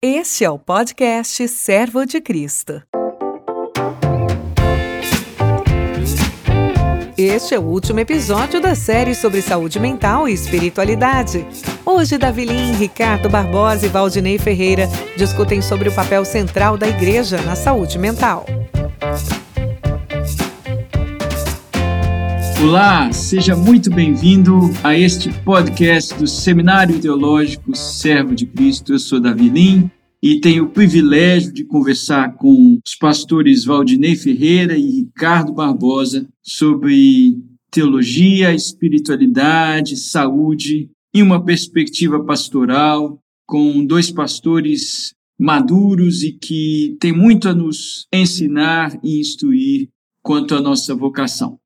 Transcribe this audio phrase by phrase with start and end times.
[0.00, 2.80] Este é o podcast Servo de Cristo.
[7.16, 11.44] Este é o último episódio da série sobre saúde mental e espiritualidade.
[11.84, 17.42] Hoje, Davi Lin, Ricardo Barbosa e Valdinei Ferreira discutem sobre o papel central da igreja
[17.42, 18.46] na saúde mental.
[22.60, 28.92] Olá, seja muito bem-vindo a este podcast do Seminário Teológico Servo de Cristo.
[28.92, 29.88] Eu sou Davi Lim
[30.20, 37.38] e tenho o privilégio de conversar com os pastores Valdinei Ferreira e Ricardo Barbosa sobre
[37.70, 47.48] teologia, espiritualidade, saúde em uma perspectiva pastoral, com dois pastores maduros e que têm muito
[47.48, 49.88] a nos ensinar e instruir
[50.20, 51.57] quanto à nossa vocação.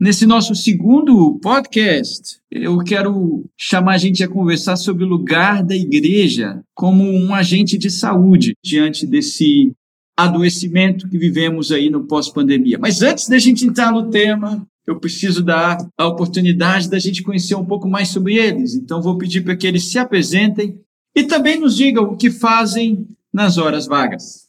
[0.00, 5.74] Nesse nosso segundo podcast, eu quero chamar a gente a conversar sobre o lugar da
[5.74, 9.72] igreja como um agente de saúde diante desse
[10.16, 12.78] adoecimento que vivemos aí no pós-pandemia.
[12.78, 17.56] Mas antes da gente entrar no tema, eu preciso dar a oportunidade da gente conhecer
[17.56, 18.74] um pouco mais sobre eles.
[18.74, 20.80] Então, vou pedir para que eles se apresentem
[21.12, 24.46] e também nos digam o que fazem nas horas vagas.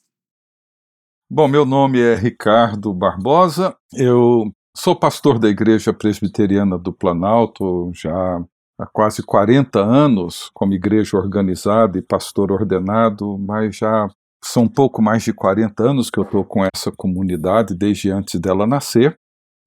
[1.28, 8.42] Bom, meu nome é Ricardo Barbosa, eu Sou pastor da Igreja Presbiteriana do Planalto já
[8.80, 14.08] há quase 40 anos, como igreja organizada e pastor ordenado, mas já
[14.44, 18.40] são um pouco mais de 40 anos que eu estou com essa comunidade, desde antes
[18.40, 19.16] dela nascer,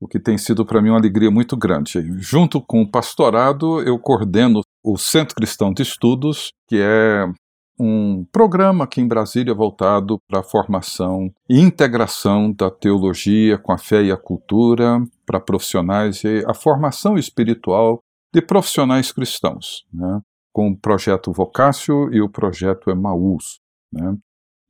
[0.01, 2.01] o que tem sido para mim uma alegria muito grande.
[2.19, 7.27] Junto com o pastorado, eu coordeno o Centro Cristão de Estudos, que é
[7.79, 13.79] um programa aqui em Brasília voltado para a formação e integração da teologia com a
[13.79, 18.01] fé e a cultura para profissionais e a formação espiritual
[18.33, 20.21] de profissionais cristãos, né?
[20.53, 23.61] com o projeto Vocácio e o projeto Emaús.
[23.93, 24.17] Né?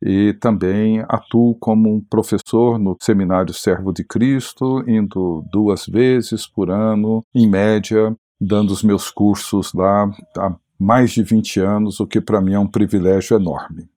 [0.04, 6.70] E também atuo como um professor no Seminário Servo de Cristo, indo duas vezes por
[6.70, 12.20] ano, em média, dando os meus cursos lá há mais de 20 anos, o que
[12.20, 13.88] para mim é um privilégio enorme.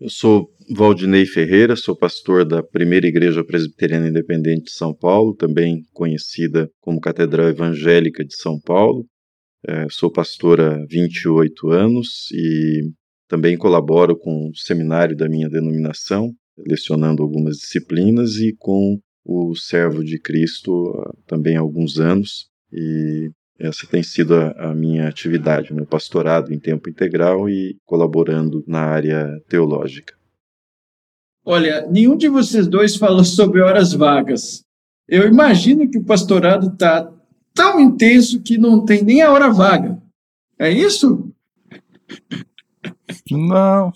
[0.00, 5.82] Eu sou Valdinei Ferreira, sou pastor da Primeira Igreja Presbiteriana Independente de São Paulo, também
[5.92, 9.04] conhecida como Catedral Evangélica de São Paulo.
[9.66, 12.92] É, sou pastor há 28 anos e
[13.26, 20.04] também colaboro com o seminário da minha denominação, lecionando algumas disciplinas e com o Servo
[20.04, 20.72] de Cristo
[21.26, 22.48] também há alguns anos.
[22.72, 28.64] E essa tem sido a, a minha atividade, meu pastorado em tempo integral e colaborando
[28.66, 30.14] na área teológica.
[31.44, 34.62] Olha, nenhum de vocês dois falou sobre horas vagas.
[35.08, 37.10] Eu imagino que o pastorado está
[37.54, 40.00] tão intenso que não tem nem a hora vaga.
[40.58, 41.32] É isso?
[43.30, 43.92] Não,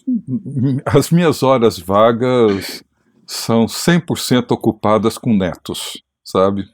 [0.87, 2.83] as minhas horas vagas
[3.27, 6.65] são 100% ocupadas com netos, sabe?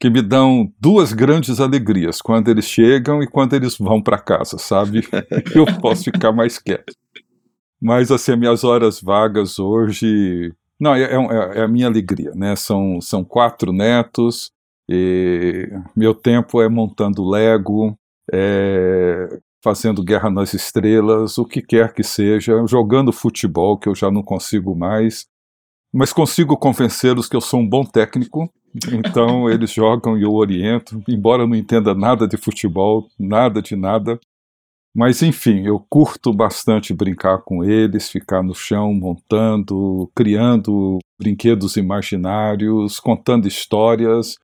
[0.00, 4.56] Que me dão duas grandes alegrias, quando eles chegam e quando eles vão para casa,
[4.56, 5.06] sabe?
[5.54, 6.94] Eu posso ficar mais quieto.
[7.78, 10.54] Mas, assim, minhas horas vagas hoje.
[10.80, 12.56] Não, é, é, é, a minha alegria, né?
[12.56, 14.50] São, são quatro netos,
[15.94, 17.94] meu tempo é montando Lego,
[18.32, 24.10] é fazendo Guerra nas Estrelas, o que quer que seja, jogando futebol, que eu já
[24.10, 25.26] não consigo mais,
[25.92, 31.02] mas consigo convencê-los que eu sou um bom técnico então eles jogam e eu oriento,
[31.08, 34.18] embora eu não entenda nada de futebol, nada de nada.
[34.94, 42.98] Mas enfim, eu curto bastante brincar com eles, ficar no chão montando, criando brinquedos imaginários,
[42.98, 44.36] contando histórias.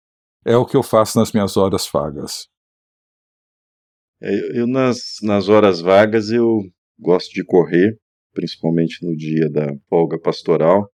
[0.45, 2.47] É o que eu faço nas minhas horas vagas.
[4.23, 6.61] É, eu, nas, nas horas vagas eu
[6.99, 7.99] gosto de correr,
[8.33, 10.89] principalmente no dia da folga pastoral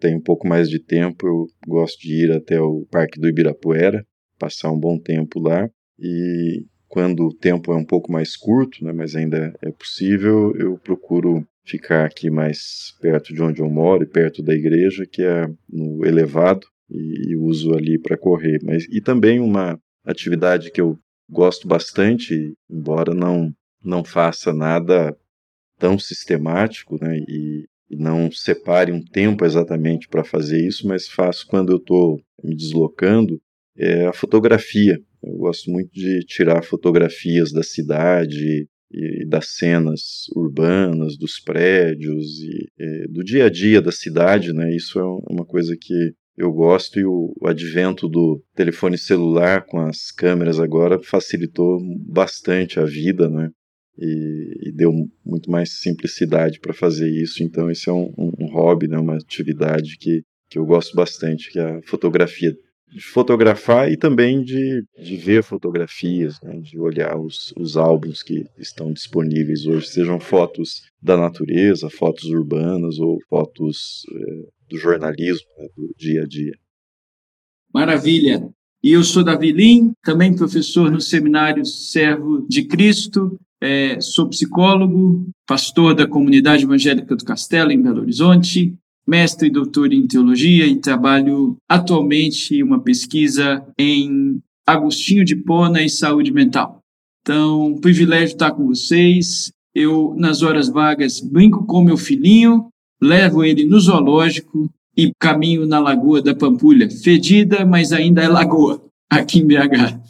[0.00, 4.04] tem um pouco mais de tempo, eu gosto de ir até o Parque do Ibirapuera,
[4.38, 5.68] passar um bom tempo lá.
[5.98, 10.78] E quando o tempo é um pouco mais curto, né, mas ainda é possível, eu
[10.78, 16.04] procuro ficar aqui mais perto de onde eu moro, perto da igreja, que é no
[16.04, 18.58] elevado, e, e uso ali para correr.
[18.64, 20.98] Mas e também uma atividade que eu
[21.28, 23.52] gosto bastante, embora não
[23.82, 25.16] não faça nada
[25.78, 27.66] tão sistemático, né, e e
[27.96, 33.40] não separe um tempo exatamente para fazer isso, mas faço quando eu estou me deslocando,
[33.76, 34.98] é a fotografia.
[35.22, 43.06] Eu gosto muito de tirar fotografias da cidade e das cenas urbanas, dos prédios e,
[43.08, 44.74] do dia a dia da cidade, né?
[44.74, 49.78] Isso é uma coisa que eu gosto e o, o advento do telefone celular com
[49.78, 53.50] as câmeras agora facilitou bastante a vida, né?
[54.00, 54.92] E, e deu
[55.24, 57.42] muito mais simplicidade para fazer isso.
[57.42, 61.50] Então, esse é um, um, um, hobby, né, uma atividade que, que eu gosto bastante,
[61.50, 62.56] que é a fotografia.
[62.92, 68.44] De fotografar e também de, de ver fotografias, né, de olhar os, os álbuns que
[68.58, 75.68] estão disponíveis hoje, sejam fotos da natureza, fotos urbanas ou fotos é, do jornalismo, né,
[75.76, 76.54] do dia a dia.
[77.72, 78.50] Maravilha!
[78.82, 85.28] E eu sou Davi Lim, também professor no Seminário Servo de Cristo, é, sou psicólogo,
[85.46, 88.74] pastor da Comunidade Evangélica do Castelo, em Belo Horizonte,
[89.06, 95.90] mestre e doutor em teologia e trabalho atualmente uma pesquisa em Agostinho de Pona e
[95.90, 96.80] saúde mental.
[97.22, 99.52] Então, privilégio estar com vocês.
[99.74, 102.68] Eu, nas horas vagas, brinco com meu filhinho,
[103.00, 108.82] levo ele no zoológico e caminho na Lagoa da Pampulha, fedida, mas ainda é lagoa,
[109.10, 110.00] aqui em BH.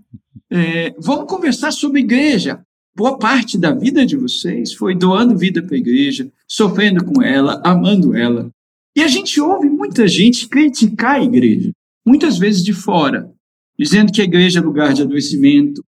[0.50, 2.64] É, vamos conversar sobre igreja.
[2.94, 7.60] Boa parte da vida de vocês foi doando vida para a igreja, sofrendo com ela,
[7.64, 8.50] amando ela.
[8.96, 11.72] E a gente ouve muita gente criticar a igreja,
[12.06, 13.28] muitas vezes de fora,
[13.76, 15.82] dizendo que a igreja é lugar de adoecimento,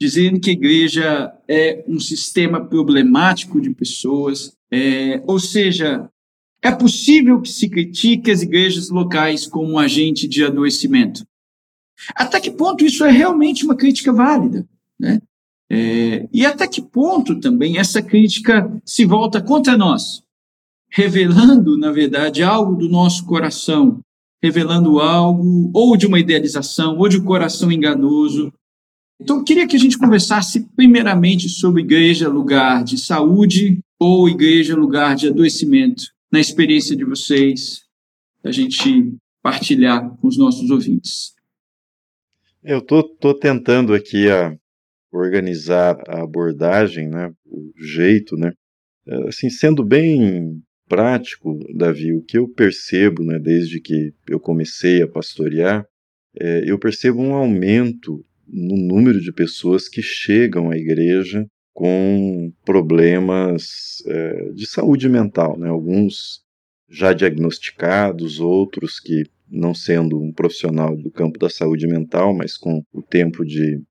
[0.00, 4.52] dizendo que a igreja é um sistema problemático de pessoas.
[4.70, 6.08] É, ou seja,
[6.62, 11.26] é possível que se critique as igrejas locais como um agente de adoecimento.
[12.14, 14.66] Até que ponto isso é realmente uma crítica válida?
[14.98, 15.20] Né?
[15.70, 20.22] É, e até que ponto também essa crítica se volta contra nós,
[20.90, 24.00] revelando, na verdade, algo do nosso coração,
[24.42, 28.52] revelando algo ou de uma idealização ou de um coração enganoso.
[29.20, 34.76] Então, eu queria que a gente conversasse primeiramente sobre igreja, lugar de saúde ou igreja,
[34.76, 37.82] lugar de adoecimento, na experiência de vocês,
[38.42, 41.34] a gente partilhar com os nossos ouvintes.
[42.64, 44.56] Eu tô, tô tentando aqui a
[45.12, 48.52] organizar a abordagem, né, o jeito, né,
[49.06, 55.02] é, assim, sendo bem prático, Davi, o que eu percebo, né, desde que eu comecei
[55.02, 55.84] a pastorear,
[56.40, 64.02] é, eu percebo um aumento no número de pessoas que chegam à igreja com problemas
[64.06, 66.42] é, de saúde mental, né, alguns
[66.88, 72.82] já diagnosticados, outros que não sendo um profissional do campo da saúde mental, mas com
[72.92, 73.82] o tempo de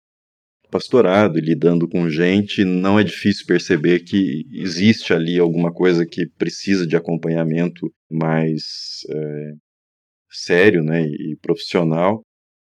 [0.71, 6.25] pastorado e lidando com gente, não é difícil perceber que existe ali alguma coisa que
[6.37, 9.51] precisa de acompanhamento mais é,
[10.29, 12.23] sério né, e profissional.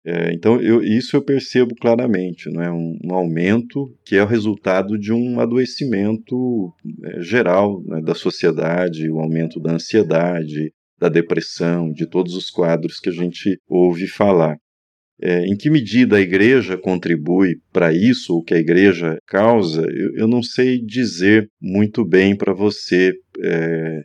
[0.09, 4.27] É, então, eu, isso eu percebo claramente, não é um, um, aumento que é o
[4.27, 6.73] resultado de um adoecimento
[7.07, 13.01] é, geral né, da sociedade, o aumento da ansiedade, da depressão, de todos os quadros
[13.01, 14.57] que a gente ouve falar.
[15.21, 20.15] É, em que medida a igreja contribui para isso, ou que a igreja causa, eu,
[20.15, 23.13] eu não sei dizer muito bem para você
[23.43, 24.03] é,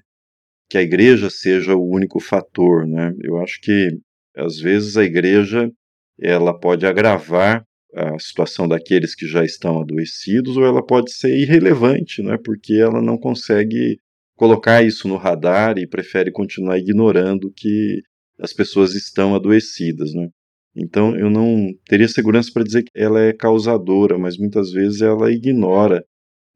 [0.67, 2.87] que a igreja seja o único fator.
[2.87, 3.13] Né?
[3.21, 3.89] Eu acho que,
[4.35, 5.69] às vezes, a igreja
[6.19, 7.63] ela pode agravar
[7.93, 12.37] a situação daqueles que já estão adoecidos, ou ela pode ser irrelevante, né?
[12.43, 13.97] porque ela não consegue
[14.35, 18.01] colocar isso no radar e prefere continuar ignorando que
[18.39, 20.29] as pessoas estão adoecidas, né?
[20.75, 25.31] Então eu não teria segurança para dizer que ela é causadora, mas muitas vezes ela
[25.31, 26.03] ignora.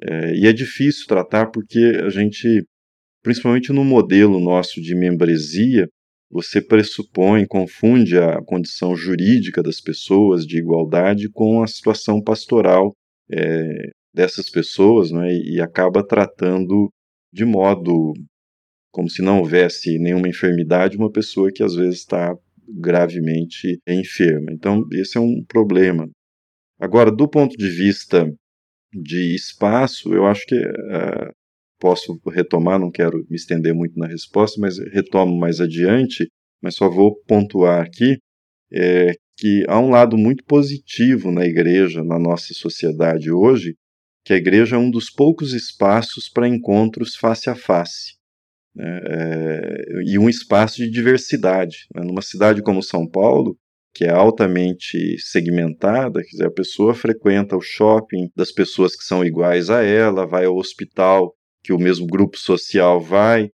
[0.01, 2.65] É, e é difícil tratar porque a gente,
[3.22, 5.88] principalmente no modelo nosso de membresia,
[6.29, 12.94] você pressupõe, confunde a condição jurídica das pessoas de igualdade com a situação pastoral
[13.32, 16.89] é, dessas pessoas, né, e acaba tratando
[17.34, 18.13] de modo
[18.91, 22.34] como se não houvesse nenhuma enfermidade, uma pessoa que às vezes está
[22.67, 24.51] gravemente enferma.
[24.51, 26.08] Então, esse é um problema.
[26.79, 28.25] Agora, do ponto de vista
[28.94, 31.34] de espaço, eu acho que uh,
[31.79, 36.27] posso retomar, não quero me estender muito na resposta, mas retomo mais adiante,
[36.62, 38.17] mas só vou pontuar aqui
[38.72, 43.75] é, que há um lado muito positivo na igreja, na nossa sociedade hoje,
[44.24, 48.15] que a igreja é um dos poucos espaços para encontros face a face.
[48.75, 49.00] Né?
[49.08, 49.77] É,
[50.08, 51.86] e um espaço de diversidade.
[51.94, 52.03] Né?
[52.03, 53.55] Numa cidade como São Paulo,
[53.94, 59.24] que é altamente segmentada, quer dizer, a pessoa frequenta o shopping das pessoas que são
[59.24, 61.34] iguais a ela, vai ao hospital
[61.65, 63.50] que o mesmo grupo social vai.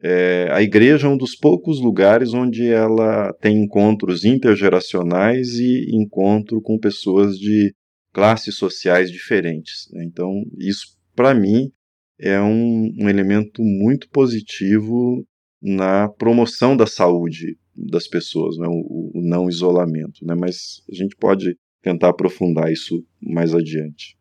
[0.00, 6.62] É, a igreja é um dos poucos lugares onde ela tem encontros intergeracionais e encontro
[6.62, 7.74] com pessoas de
[8.12, 9.88] classes sociais diferentes.
[9.90, 10.04] Né?
[10.04, 11.72] Então, isso, para mim,
[12.20, 15.26] é um, um, elemento muito positivo
[15.60, 18.68] na promoção da saúde das pessoas, né?
[18.68, 20.24] o, o não isolamento.
[20.24, 20.36] Né?
[20.36, 24.16] Mas a gente pode tentar aprofundar isso mais adiante.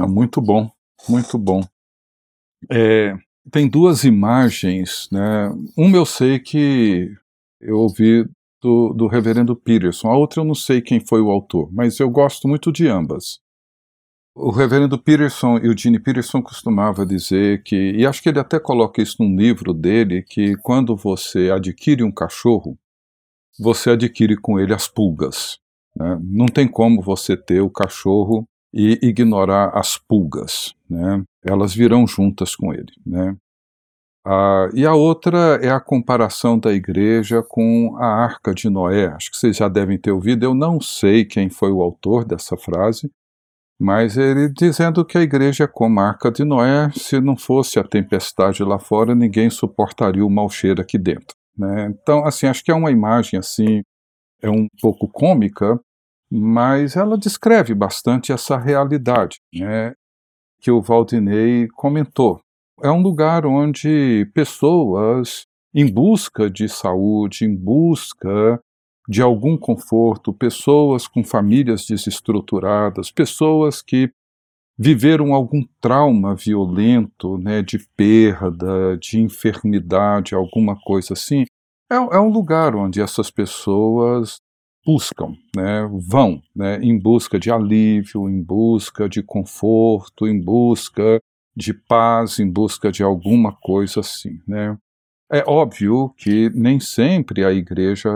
[0.00, 0.70] É muito bom,
[1.08, 1.62] muito bom.
[2.70, 3.14] É,
[3.50, 5.50] tem duas imagens, né?
[5.76, 7.12] Uma eu sei que
[7.60, 8.28] eu ouvi
[8.60, 12.10] do, do reverendo Peterson, a outra eu não sei quem foi o autor, mas eu
[12.10, 13.40] gosto muito de ambas.
[14.34, 19.16] O reverendo Peterson, Eugene Peterson, costumava dizer que, e acho que ele até coloca isso
[19.20, 22.78] num livro dele, que quando você adquire um cachorro,
[23.58, 25.58] você adquire com ele as pulgas.
[25.96, 26.18] Né?
[26.22, 30.74] Não tem como você ter o cachorro e ignorar as pulgas.
[30.88, 31.22] Né?
[31.44, 32.92] Elas virão juntas com ele.
[33.04, 33.36] Né?
[34.26, 39.06] Ah, e a outra é a comparação da igreja com a arca de Noé.
[39.06, 40.44] Acho que vocês já devem ter ouvido.
[40.44, 43.10] Eu não sei quem foi o autor dessa frase,
[43.80, 47.78] mas ele dizendo que a igreja é como a arca de Noé, se não fosse
[47.78, 51.36] a tempestade lá fora, ninguém suportaria o mau cheiro aqui dentro.
[51.56, 51.86] Né?
[51.86, 53.82] Então, assim, acho que é uma imagem assim,
[54.42, 55.80] é um pouco cômica,
[56.30, 59.94] mas ela descreve bastante essa realidade né,
[60.60, 62.40] que o Valdinei comentou.
[62.82, 65.42] É um lugar onde pessoas
[65.74, 68.60] em busca de saúde, em busca
[69.08, 74.10] de algum conforto, pessoas com famílias desestruturadas, pessoas que
[74.78, 81.44] viveram algum trauma violento, né, de perda, de enfermidade, alguma coisa assim,
[81.90, 84.38] é, é um lugar onde essas pessoas
[84.88, 91.20] buscam, né, vão né, em busca de alívio, em busca de conforto, em busca
[91.54, 94.40] de paz, em busca de alguma coisa assim.
[94.48, 94.78] Né.
[95.30, 98.08] É óbvio que nem sempre a igreja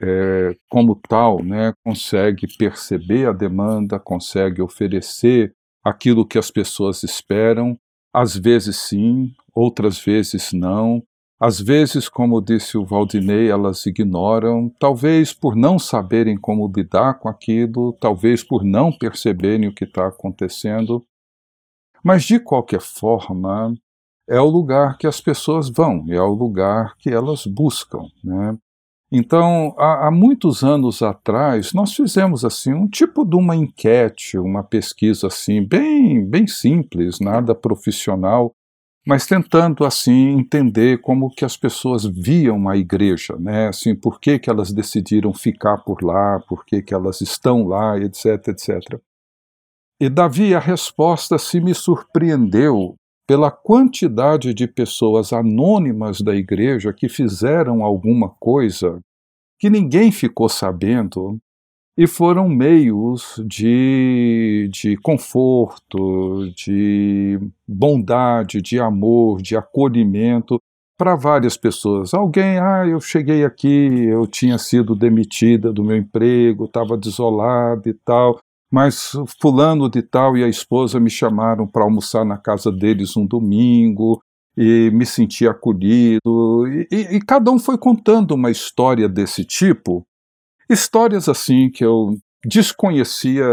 [0.00, 5.52] é, como tal, né, consegue perceber a demanda, consegue oferecer
[5.84, 7.78] aquilo que as pessoas esperam.
[8.12, 11.04] Às vezes sim, outras vezes não.
[11.40, 17.30] Às vezes, como disse o Valdinei, elas ignoram, talvez por não saberem como lidar com
[17.30, 21.02] aquilo, talvez por não perceberem o que está acontecendo.
[22.04, 23.74] Mas, de qualquer forma,
[24.28, 28.02] é o lugar que as pessoas vão, é o lugar que elas buscam.
[28.22, 28.58] Né?
[29.10, 34.62] Então, há, há, muitos anos atrás, nós fizemos assim um tipo de uma enquete, uma
[34.62, 38.52] pesquisa assim, bem, bem simples, nada profissional,
[39.06, 43.68] mas tentando assim entender como que as pessoas viam a igreja, né?
[43.68, 47.98] Assim, por que, que elas decidiram ficar por lá, por que, que elas estão lá,
[47.98, 49.00] etc, etc.
[50.00, 52.94] E Davi, a resposta se me surpreendeu
[53.26, 58.98] pela quantidade de pessoas anônimas da igreja que fizeram alguma coisa
[59.58, 61.38] que ninguém ficou sabendo
[62.00, 67.38] e foram meios de, de conforto, de
[67.68, 70.58] bondade, de amor, de acolhimento
[70.96, 72.14] para várias pessoas.
[72.14, 77.92] Alguém, ah, eu cheguei aqui, eu tinha sido demitida do meu emprego, estava desolada e
[77.92, 78.38] tal,
[78.72, 83.26] mas fulano de tal e a esposa me chamaram para almoçar na casa deles um
[83.26, 84.22] domingo
[84.56, 90.02] e me senti acolhido e, e, e, cada um foi contando uma história desse tipo,
[90.70, 93.44] histórias assim que eu desconhecia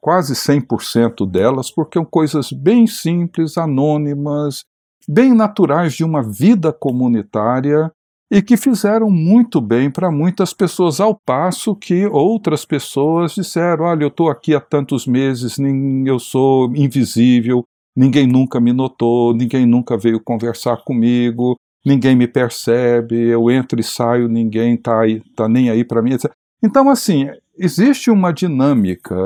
[0.00, 4.64] quase 100% delas porque são coisas bem simples, anônimas,
[5.08, 7.90] bem naturais de uma vida comunitária
[8.30, 14.04] e que fizeram muito bem para muitas pessoas, ao passo que outras pessoas disseram: Olha,
[14.04, 15.58] eu estou aqui há tantos meses,
[16.06, 17.62] eu sou invisível,
[17.94, 23.84] ninguém nunca me notou, ninguém nunca veio conversar comigo, ninguém me percebe, eu entro e
[23.84, 25.02] saio, ninguém está
[25.36, 26.16] tá nem aí para mim.
[26.62, 29.16] Então, assim, existe uma dinâmica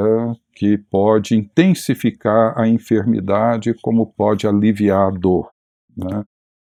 [0.55, 5.51] que pode intensificar a enfermidade, como pode aliviar a dor.
[5.95, 6.25] Né?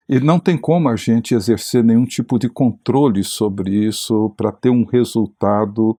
[0.08, 4.70] E não tem como a gente exercer nenhum tipo de controle sobre isso para ter
[4.70, 5.96] um resultado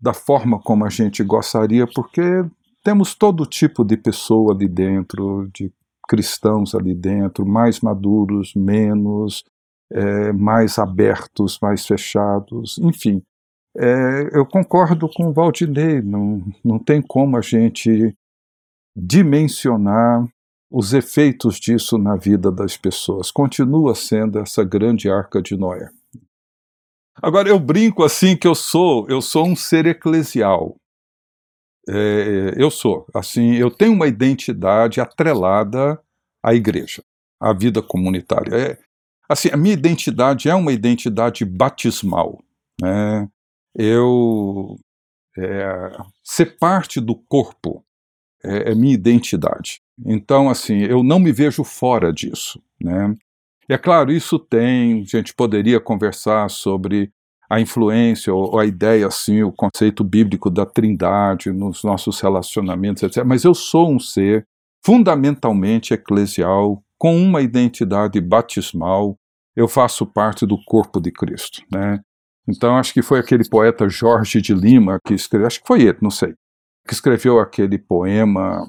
[0.00, 2.44] da forma como a gente gostaria, porque
[2.84, 5.72] temos todo tipo de pessoa ali dentro, de
[6.08, 9.44] cristãos ali dentro, mais maduros, menos,
[9.92, 13.22] é, mais abertos, mais fechados, enfim.
[13.76, 18.14] É, eu concordo com o Valdinei, não, não tem como a gente
[18.96, 20.26] dimensionar
[20.70, 23.30] os efeitos disso na vida das pessoas.
[23.30, 25.90] Continua sendo essa grande arca de Noé.
[27.20, 30.76] Agora eu brinco assim que eu sou, eu sou um ser eclesial.
[31.88, 35.98] É, eu sou, assim, eu tenho uma identidade atrelada
[36.44, 37.02] à igreja,
[37.40, 38.54] à vida comunitária.
[38.54, 38.78] É,
[39.28, 42.42] assim, a minha identidade é uma identidade batismal.
[42.80, 43.28] Né?
[43.78, 44.76] Eu
[45.38, 47.84] é, ser parte do corpo
[48.44, 49.80] é, é minha identidade.
[50.04, 53.14] Então, assim, eu não me vejo fora disso, né?
[53.68, 57.12] E é claro, isso tem, a gente poderia conversar sobre
[57.50, 63.24] a influência ou a ideia, assim, o conceito bíblico da trindade nos nossos relacionamentos, etc.
[63.24, 64.46] Mas eu sou um ser
[64.84, 69.16] fundamentalmente eclesial, com uma identidade batismal.
[69.56, 72.00] Eu faço parte do corpo de Cristo, né?
[72.48, 75.98] Então acho que foi aquele poeta Jorge de Lima que escreveu, acho que foi ele,
[76.00, 76.34] não sei,
[76.86, 78.66] que escreveu aquele poema.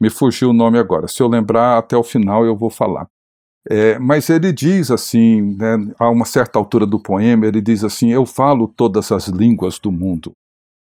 [0.00, 1.06] Me fugiu o nome agora.
[1.06, 3.06] Se eu lembrar até o final eu vou falar.
[3.70, 8.08] É, mas ele diz assim, né, a uma certa altura do poema, ele diz assim:
[8.08, 10.32] Eu falo todas as línguas do mundo,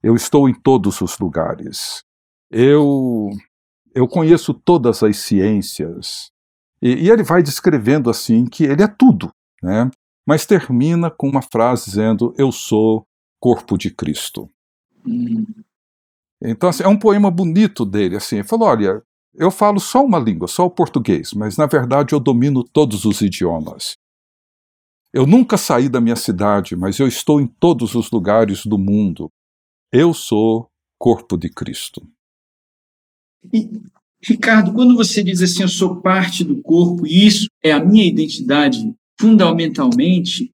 [0.00, 2.04] eu estou em todos os lugares,
[2.48, 3.30] eu,
[3.92, 6.30] eu conheço todas as ciências.
[6.80, 9.30] E, e ele vai descrevendo assim que ele é tudo,
[9.60, 9.90] né?
[10.26, 13.06] Mas termina com uma frase dizendo: Eu sou
[13.40, 14.48] corpo de Cristo.
[15.06, 15.46] Hum.
[16.42, 18.16] Então, assim, é um poema bonito dele.
[18.16, 19.02] Assim, ele falou: Olha,
[19.34, 23.20] eu falo só uma língua, só o português, mas na verdade eu domino todos os
[23.20, 23.96] idiomas.
[25.12, 29.30] Eu nunca saí da minha cidade, mas eu estou em todos os lugares do mundo.
[29.92, 32.06] Eu sou corpo de Cristo.
[33.52, 33.68] E,
[34.22, 38.06] Ricardo, quando você diz assim, eu sou parte do corpo e isso é a minha
[38.06, 40.50] identidade, fundamentalmente,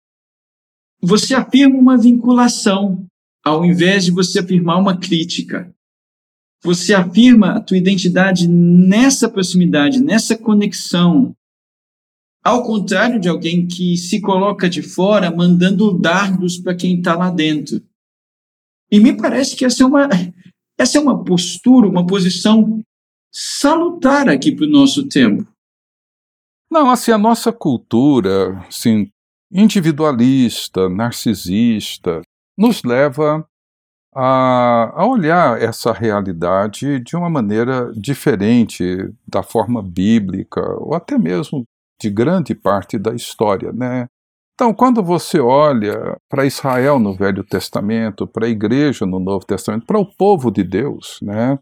[1.01, 3.07] você afirma uma vinculação,
[3.45, 5.73] ao invés de você afirmar uma crítica
[6.67, 11.33] você afirma a tua identidade nessa proximidade, nessa conexão.
[12.45, 17.31] Ao contrário de alguém que se coloca de fora mandando dardos para quem está lá
[17.31, 17.81] dentro.
[18.91, 20.09] E me parece que essa é uma,
[20.77, 22.81] essa é uma postura, uma posição
[23.33, 25.47] salutar aqui para o nosso tempo.
[26.71, 29.09] Não, assim, a nossa cultura, assim,
[29.51, 32.23] individualista, narcisista,
[32.59, 33.47] nos leva
[34.15, 38.83] a, a olhar essa realidade de uma maneira diferente
[39.27, 41.65] da forma bíblica, ou até mesmo
[42.01, 44.07] de grande parte da história, né?
[44.55, 49.85] Então, quando você olha para Israel no Velho Testamento, para a igreja no Novo Testamento,
[49.85, 51.59] para o povo de Deus, né?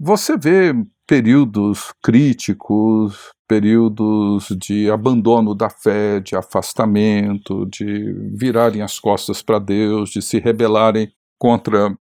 [0.00, 0.72] Você vê
[1.06, 10.08] períodos críticos, períodos de abandono da fé, de afastamento, de virarem as costas para Deus,
[10.08, 11.94] de se rebelarem contra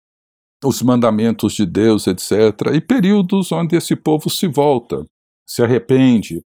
[0.64, 5.04] os mandamentos de Deus, etc., e períodos onde esse povo se volta,
[5.44, 6.44] se arrepende.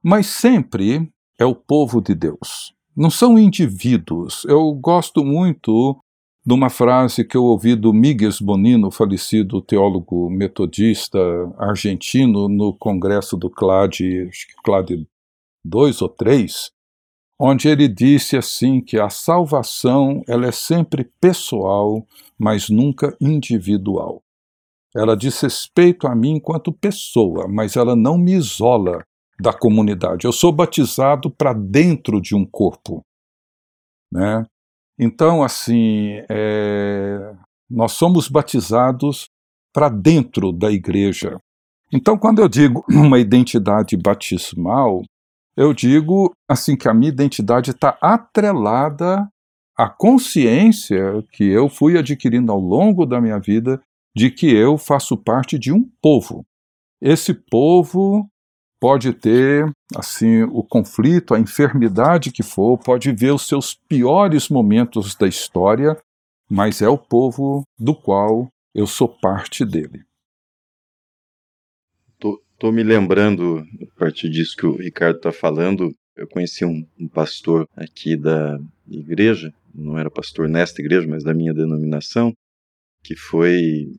[0.00, 2.72] Mas sempre é o povo de Deus.
[2.96, 4.44] Não são indivíduos.
[4.44, 5.98] Eu gosto muito
[6.46, 11.18] de uma frase que eu ouvi do Miguel Bonino, falecido teólogo metodista
[11.58, 15.08] argentino, no congresso do CLAD, acho que CLAD
[15.64, 16.70] 2 ou 3,
[17.40, 22.06] onde ele disse assim que a salvação ela é sempre pessoal,
[22.38, 24.22] mas nunca individual.
[24.94, 29.02] Ela diz respeito a mim enquanto pessoa, mas ela não me isola
[29.40, 30.26] da comunidade.
[30.26, 33.02] Eu sou batizado para dentro de um corpo,
[34.12, 34.44] né?
[34.98, 37.34] Então, assim, é...
[37.68, 39.28] nós somos batizados
[39.72, 41.36] para dentro da igreja.
[41.92, 45.02] Então, quando eu digo uma identidade batismal,
[45.56, 49.28] eu digo assim que a minha identidade está atrelada
[49.76, 53.80] à consciência que eu fui adquirindo ao longo da minha vida
[54.16, 56.44] de que eu faço parte de um povo.
[57.00, 58.28] Esse povo
[58.84, 59.64] pode ter
[59.96, 65.96] assim o conflito, a enfermidade que for, pode ver os seus piores momentos da história,
[66.50, 70.04] mas é o povo do qual eu sou parte dele.
[72.12, 77.08] Estou me lembrando, a partir disso que o Ricardo está falando, eu conheci um, um,
[77.08, 82.34] pastor aqui da igreja, não era pastor nesta igreja, mas da minha denominação,
[83.02, 83.90] que foi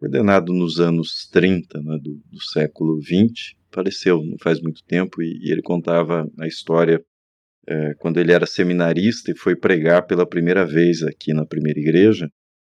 [0.00, 5.38] ordenado nos anos 30 né, do, do, século 20, faleceu não faz muito tempo, e,
[5.42, 7.02] e ele contava a história
[7.66, 12.28] é, quando ele era seminarista e foi pregar pela primeira vez aqui na primeira igreja,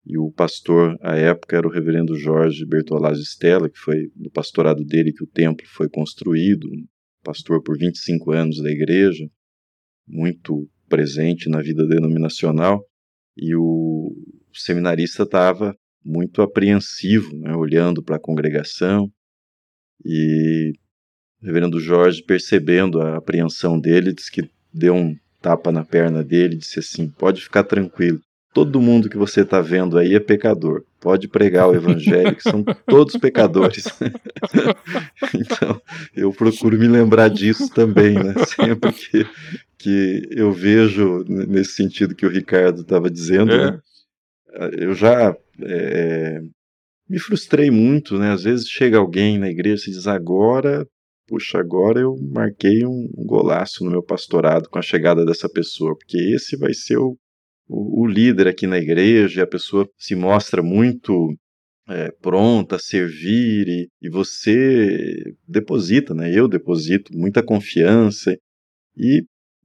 [0.05, 4.83] e o pastor à época era o reverendo Jorge Bertolazzi Stella, que foi no pastorado
[4.83, 6.67] dele que o templo foi construído,
[7.23, 9.29] pastor por 25 anos da igreja,
[10.07, 12.83] muito presente na vida denominacional,
[13.37, 14.13] e o
[14.53, 19.09] seminarista estava muito apreensivo, né, olhando para a congregação,
[20.05, 20.73] e
[21.41, 26.55] o reverendo Jorge, percebendo a apreensão dele, disse que deu um tapa na perna dele
[26.55, 28.19] e disse assim: pode ficar tranquilo,
[28.53, 30.83] todo mundo que você está vendo aí é pecador.
[30.99, 33.85] Pode pregar o evangelho, que são todos pecadores.
[35.33, 35.81] então,
[36.15, 38.35] eu procuro me lembrar disso também, né?
[38.45, 39.25] Sempre que,
[39.79, 43.71] que eu vejo nesse sentido que o Ricardo estava dizendo, é.
[43.71, 43.79] né?
[44.77, 46.41] eu já é,
[47.11, 48.31] me frustrei muito, né?
[48.31, 50.85] Às vezes chega alguém na igreja e diz agora,
[51.27, 56.17] puxa, agora eu marquei um golaço no meu pastorado com a chegada dessa pessoa, porque
[56.17, 57.17] esse vai ser o
[57.71, 61.33] o, o líder aqui na igreja, a pessoa se mostra muito
[61.87, 66.31] é, pronta a servir e, e, você deposita, né?
[66.37, 68.35] Eu deposito muita confiança
[68.97, 69.23] e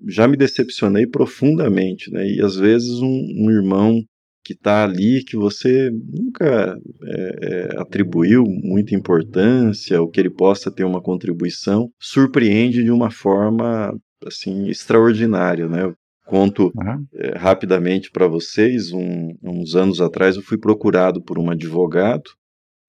[0.09, 2.27] já me decepcionei profundamente, né?
[2.27, 4.01] E às vezes um, um irmão
[4.47, 10.71] que está ali que você nunca é, é, atribuiu muita importância, ou que ele possa
[10.71, 13.93] ter uma contribuição, surpreende de uma forma
[14.25, 15.93] assim extraordinária, né?
[16.27, 17.05] Conto uhum.
[17.15, 18.93] é, rapidamente para vocês.
[18.93, 22.31] Um, uns anos atrás eu fui procurado por um advogado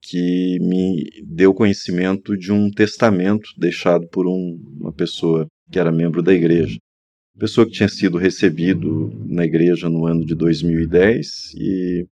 [0.04, 6.22] que me deu conhecimento de um testamento deixado por um, uma pessoa que era membro
[6.22, 6.78] da igreja
[7.38, 12.08] pessoa que tinha sido recebido na igreja no ano de 2010 e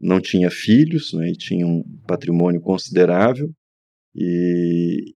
[0.00, 3.50] não tinha filhos, né, e tinha um patrimônio considerável,
[4.14, 5.14] e,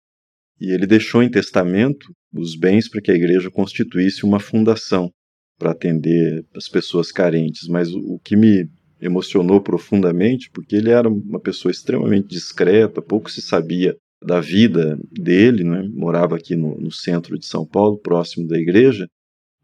[0.59, 5.11] e ele deixou em testamento os bens para que a igreja constituísse uma fundação
[5.57, 7.67] para atender as pessoas carentes.
[7.67, 8.69] Mas o, o que me
[9.01, 15.63] emocionou profundamente, porque ele era uma pessoa extremamente discreta, pouco se sabia da vida dele,
[15.63, 15.87] né?
[15.93, 19.07] morava aqui no, no centro de São Paulo, próximo da igreja,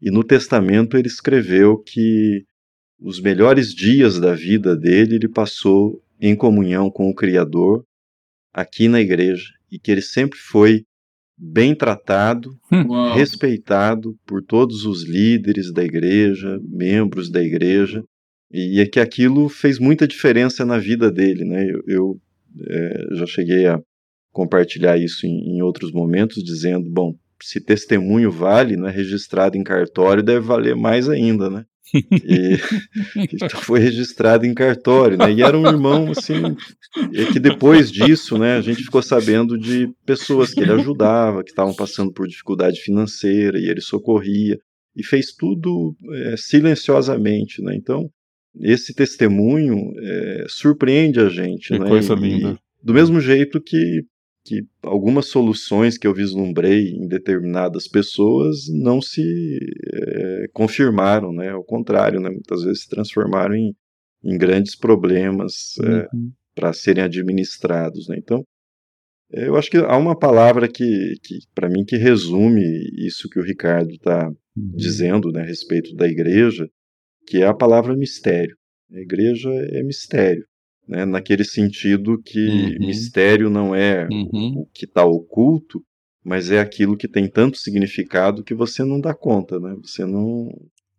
[0.00, 2.44] e no testamento ele escreveu que
[2.98, 7.84] os melhores dias da vida dele ele passou em comunhão com o Criador
[8.52, 10.84] aqui na igreja e que ele sempre foi
[11.38, 13.12] bem tratado, hum.
[13.12, 18.02] respeitado por todos os líderes da igreja, membros da igreja,
[18.50, 21.68] e é que aquilo fez muita diferença na vida dele, né?
[21.68, 22.20] Eu, eu
[22.66, 23.78] é, já cheguei a
[24.32, 30.22] compartilhar isso em, em outros momentos, dizendo, bom, se testemunho vale, né, registrado em cartório,
[30.22, 31.64] deve valer mais ainda, né?
[31.94, 32.56] E,
[33.32, 35.32] então foi registrado em cartório, né?
[35.32, 36.56] E era um irmão assim,
[37.12, 41.50] e que depois disso, né, a gente ficou sabendo de pessoas que ele ajudava, que
[41.50, 44.58] estavam passando por dificuldade financeira e ele socorria
[44.96, 47.74] e fez tudo é, silenciosamente, né?
[47.76, 48.10] Então
[48.58, 51.88] esse testemunho é, surpreende a gente, que né?
[51.88, 52.52] Coisa linda.
[52.52, 54.02] E, do mesmo jeito que
[54.46, 59.58] que algumas soluções que eu vislumbrei em determinadas pessoas não se
[59.92, 61.50] é, confirmaram, né?
[61.50, 62.30] Ao contrário, né?
[62.30, 63.74] muitas vezes se transformaram em,
[64.22, 66.30] em grandes problemas é, uhum.
[66.54, 68.16] para serem administrados, né?
[68.18, 68.44] Então,
[69.32, 72.62] é, eu acho que há uma palavra que, que para mim, que resume
[73.04, 74.72] isso que o Ricardo está uhum.
[74.76, 76.68] dizendo, né, a respeito da igreja,
[77.26, 78.56] que é a palavra mistério.
[78.92, 80.46] A igreja é mistério
[80.88, 82.38] né, naquele sentido que
[82.78, 82.86] uhum.
[82.86, 84.60] mistério não é uhum.
[84.60, 85.82] o que está oculto,
[86.24, 89.76] mas é aquilo que tem tanto significado que você não dá conta, né?
[89.82, 90.48] Você não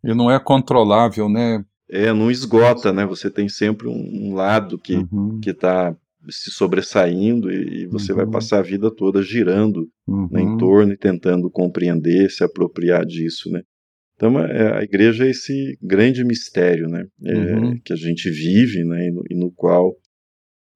[0.03, 1.63] e não é controlável, né?
[1.89, 3.05] É, não esgota, né?
[3.05, 5.39] Você tem sempre um, um lado que uhum.
[5.41, 5.95] que está
[6.29, 8.31] se sobressaindo e, e você vai uhum.
[8.31, 10.55] passar a vida toda girando no uhum.
[10.55, 13.61] entorno e tentando compreender, se apropriar disso, né?
[14.17, 17.79] Então, é, a igreja é esse grande mistério, né, é, uhum.
[17.79, 19.95] que a gente vive, né, e no, e no, qual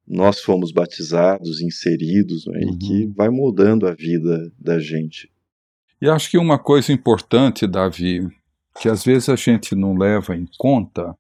[0.08, 2.70] nós fomos batizados, inseridos, né, uhum.
[2.70, 5.28] e que vai moldando a vida da gente.
[6.00, 8.28] E acho que uma coisa importante, Davi,
[8.80, 11.16] que às vezes a gente não leva em conta,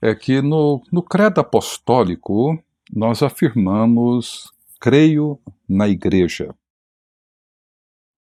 [0.00, 2.58] é que no, no credo apostólico
[2.90, 6.54] nós afirmamos creio na igreja.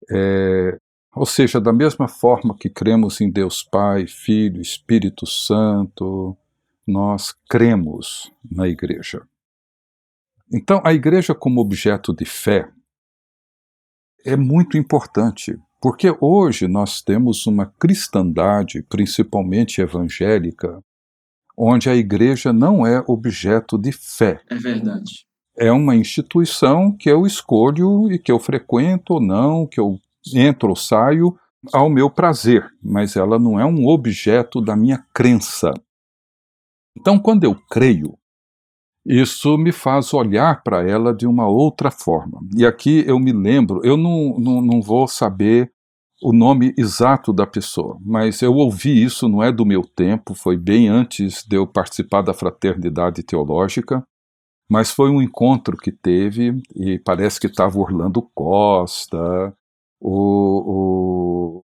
[0.10, 0.78] É,
[1.16, 6.36] ou seja, da mesma forma que cremos em Deus Pai, Filho, Espírito Santo,
[6.88, 9.22] nós cremos na Igreja.
[10.52, 12.70] Então, a Igreja, como objeto de fé,
[14.26, 20.84] é muito importante, porque hoje nós temos uma cristandade, principalmente evangélica,
[21.56, 24.42] onde a Igreja não é objeto de fé.
[24.50, 25.26] É verdade.
[25.56, 30.00] É uma instituição que eu escolho e que eu frequento ou não, que eu
[30.34, 31.38] entro saio
[31.72, 35.74] ao meu prazer, mas ela não é um objeto da minha crença.
[36.98, 38.18] Então, quando eu creio,
[39.06, 42.40] isso me faz olhar para ela de uma outra forma.
[42.56, 45.72] E aqui eu me lembro, eu não, não, não vou saber
[46.22, 50.56] o nome exato da pessoa, mas eu ouvi isso, não é do meu tempo, foi
[50.56, 54.02] bem antes de eu participar da fraternidade teológica,
[54.70, 59.54] mas foi um encontro que teve e parece que estava Orlando Costa,
[60.04, 61.64] o, o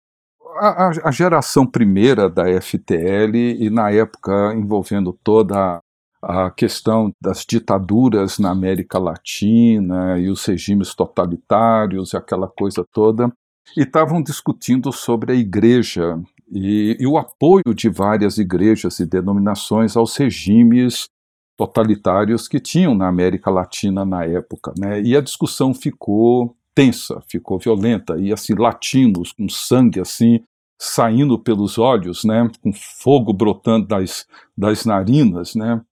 [0.60, 5.80] a, a, geração primeira da FTL e na época envolvendo toda
[6.22, 13.32] a questão das ditaduras na América Latina e os regimes totalitários, aquela coisa toda,
[13.76, 16.20] e estavam discutindo sobre a igreja
[16.52, 21.08] e, e, o apoio de várias igrejas e denominações aos regimes
[21.56, 24.74] totalitários que tinham na América Latina na época.
[24.78, 25.00] Né?
[25.00, 30.40] E a discussão ficou tensa, ficou violenta, e assim, latinos, com sangue assim,
[30.80, 35.82] saindo pelos olhos, né, com fogo brotando das, das narinas, né,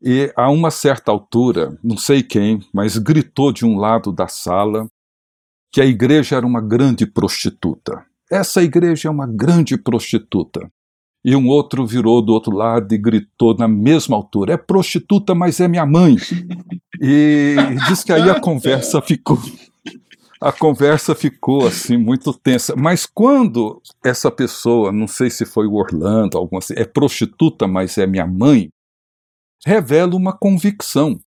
[0.00, 4.86] E a uma certa altura, não sei quem, mas gritou de um lado da sala
[5.72, 8.04] que a igreja era uma grande prostituta.
[8.30, 10.70] Essa igreja é uma grande prostituta.
[11.24, 15.60] E um outro virou do outro lado e gritou na mesma altura: é prostituta, mas
[15.60, 16.16] é minha mãe.
[16.98, 17.56] E
[17.88, 19.38] diz que aí a conversa ficou.
[20.40, 22.74] A conversa ficou assim muito tensa.
[22.74, 27.98] Mas quando essa pessoa, não sei se foi o Orlando, alguma assim, é prostituta, mas
[27.98, 28.70] é minha mãe,
[29.64, 31.20] revela uma convicção.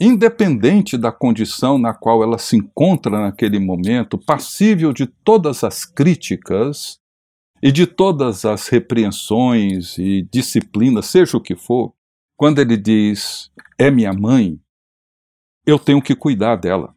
[0.00, 7.00] Independente da condição na qual ela se encontra naquele momento, passível de todas as críticas,
[7.64, 11.94] e de todas as repreensões e disciplinas, seja o que for,
[12.36, 14.60] quando ele diz é minha mãe,
[15.66, 16.94] eu tenho que cuidar dela.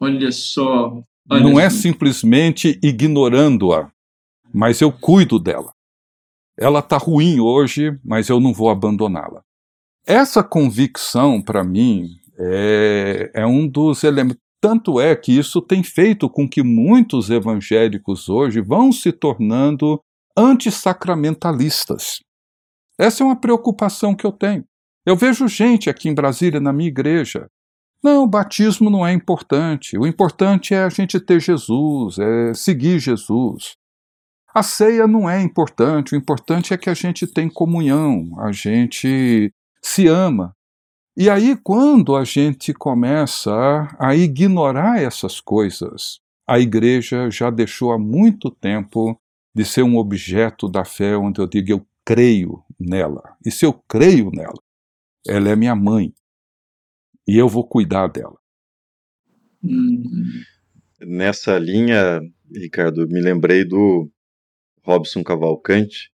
[0.00, 1.02] Olha só.
[1.30, 3.92] Olha Não é simplesmente ignorando-a,
[4.52, 5.72] mas eu cuido dela.
[6.58, 9.42] Ela está ruim hoje, mas eu não vou abandoná-la.
[10.06, 12.08] Essa convicção, para mim,
[12.38, 14.40] é, é um dos elementos.
[14.60, 20.00] Tanto é que isso tem feito com que muitos evangélicos hoje vão se tornando
[20.36, 22.20] antissacramentalistas.
[22.98, 24.64] Essa é uma preocupação que eu tenho.
[25.06, 27.48] Eu vejo gente aqui em Brasília, na minha igreja.
[28.02, 29.98] Não, o batismo não é importante.
[29.98, 33.76] O importante é a gente ter Jesus, é seguir Jesus.
[34.54, 36.14] A ceia não é importante.
[36.14, 40.54] O importante é que a gente tem comunhão, a gente se ama.
[41.16, 43.52] E aí, quando a gente começa
[43.98, 49.20] a ignorar essas coisas, a igreja já deixou há muito tempo
[49.54, 53.36] de ser um objeto da fé onde eu digo eu creio nela.
[53.44, 54.58] E se eu creio nela,
[55.26, 56.12] ela é minha mãe.
[57.30, 58.36] E eu vou cuidar dela.
[59.62, 60.02] Uhum.
[61.00, 62.20] Nessa linha,
[62.52, 64.10] Ricardo, me lembrei do
[64.82, 66.10] Robson Cavalcante,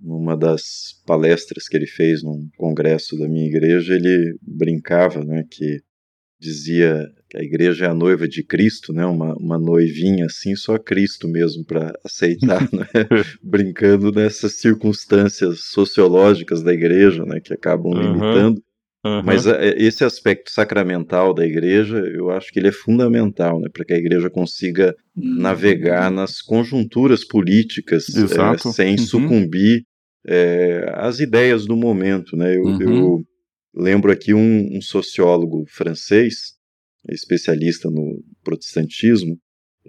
[0.00, 5.80] numa das palestras que ele fez num congresso da minha igreja, ele brincava, né, que
[6.38, 10.78] dizia que a igreja é a noiva de Cristo, né, uma, uma noivinha assim, só
[10.78, 12.86] Cristo mesmo para aceitar, né,
[13.42, 18.00] brincando nessas circunstâncias sociológicas da igreja, né, que acabam uhum.
[18.00, 18.62] limitando.
[19.06, 19.22] Uhum.
[19.22, 23.84] Mas é, esse aspecto sacramental da igreja, eu acho que ele é fundamental, né, para
[23.84, 25.36] que a igreja consiga uhum.
[25.40, 28.98] navegar nas conjunturas políticas é, sem uhum.
[28.98, 29.84] sucumbir
[30.26, 32.56] é, às ideias do momento, né.
[32.56, 32.82] Eu, uhum.
[32.82, 33.24] eu
[33.74, 36.56] lembro aqui um, um, sociólogo francês,
[37.08, 39.38] especialista no protestantismo,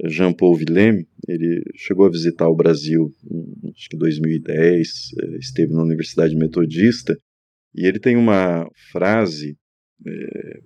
[0.05, 4.87] Jean-Paul Villeme, ele chegou a visitar o Brasil em acho que 2010,
[5.23, 7.17] é, esteve na Universidade Metodista,
[7.73, 9.57] e ele tem uma frase
[10.05, 10.59] é,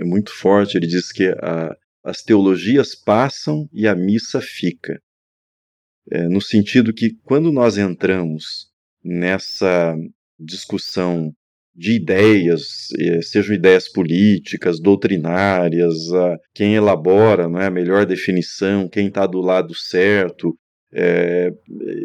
[0.00, 0.76] é muito forte.
[0.76, 5.00] Ele diz que a, as teologias passam e a missa fica.
[6.10, 8.68] É, no sentido que quando nós entramos
[9.02, 9.96] nessa
[10.38, 11.32] discussão
[11.74, 15.94] de ideias, é, sejam ideias políticas, doutrinárias,
[16.54, 20.56] quem elabora não é, a melhor definição, quem está do lado certo,
[20.92, 21.50] é,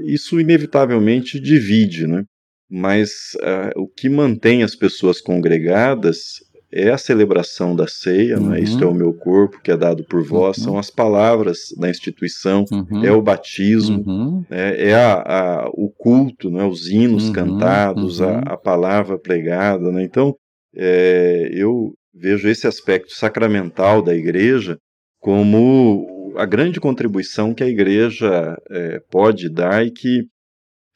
[0.07, 2.07] isso inevitavelmente divide.
[2.07, 2.23] Né?
[2.69, 3.09] Mas
[3.41, 8.49] uh, o que mantém as pessoas congregadas é a celebração da ceia, uhum.
[8.49, 8.59] né?
[8.59, 10.63] isto é o meu corpo que é dado por vós, uhum.
[10.63, 13.03] são as palavras da instituição, uhum.
[13.03, 14.75] é o batismo, né?
[14.77, 16.63] é a, a, o culto, né?
[16.63, 17.33] os hinos uhum.
[17.33, 18.41] cantados, a, uhum.
[18.45, 19.91] a, palavra pregada.
[19.91, 20.03] Né?
[20.03, 20.35] Então,
[20.75, 24.77] é, eu vejo esse aspecto sacramental da igreja
[25.19, 30.25] como a grande contribuição que a igreja é, pode dar e que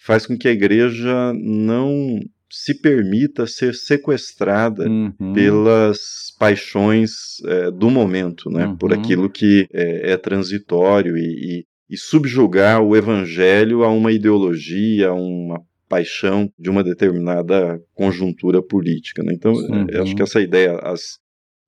[0.04, 2.20] faz com que a igreja não
[2.52, 5.34] se permita ser sequestrada uhum.
[5.34, 6.00] pelas
[6.38, 7.12] paixões
[7.46, 8.68] é, do momento, né?
[8.68, 8.78] Uhum.
[8.78, 15.10] por aquilo que é, é transitório e, e, e, subjugar o evangelho a uma ideologia,
[15.10, 19.24] a uma paixão de uma determinada conjuntura política.
[19.24, 19.34] Né?
[19.34, 19.88] Então, uhum.
[20.02, 21.18] acho que essa ideia, as,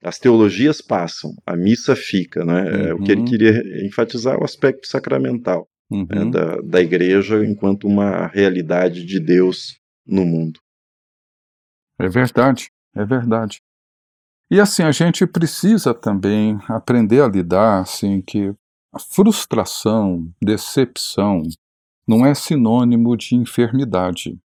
[0.04, 2.46] as teologias passam, a missa fica.
[2.46, 2.94] Né?
[2.94, 3.28] o que ele uhum.
[3.28, 6.06] queria enfatizar é o aspecto sacramental uhum.
[6.10, 10.60] né, da, da igreja enquanto uma realidade de Deus no mundo.
[12.00, 13.62] É verdade, é verdade.
[14.50, 18.54] E assim, a gente precisa também aprender a lidar assim que
[18.94, 21.42] a frustração, decepção
[22.08, 24.40] não é sinônimo de enfermidade.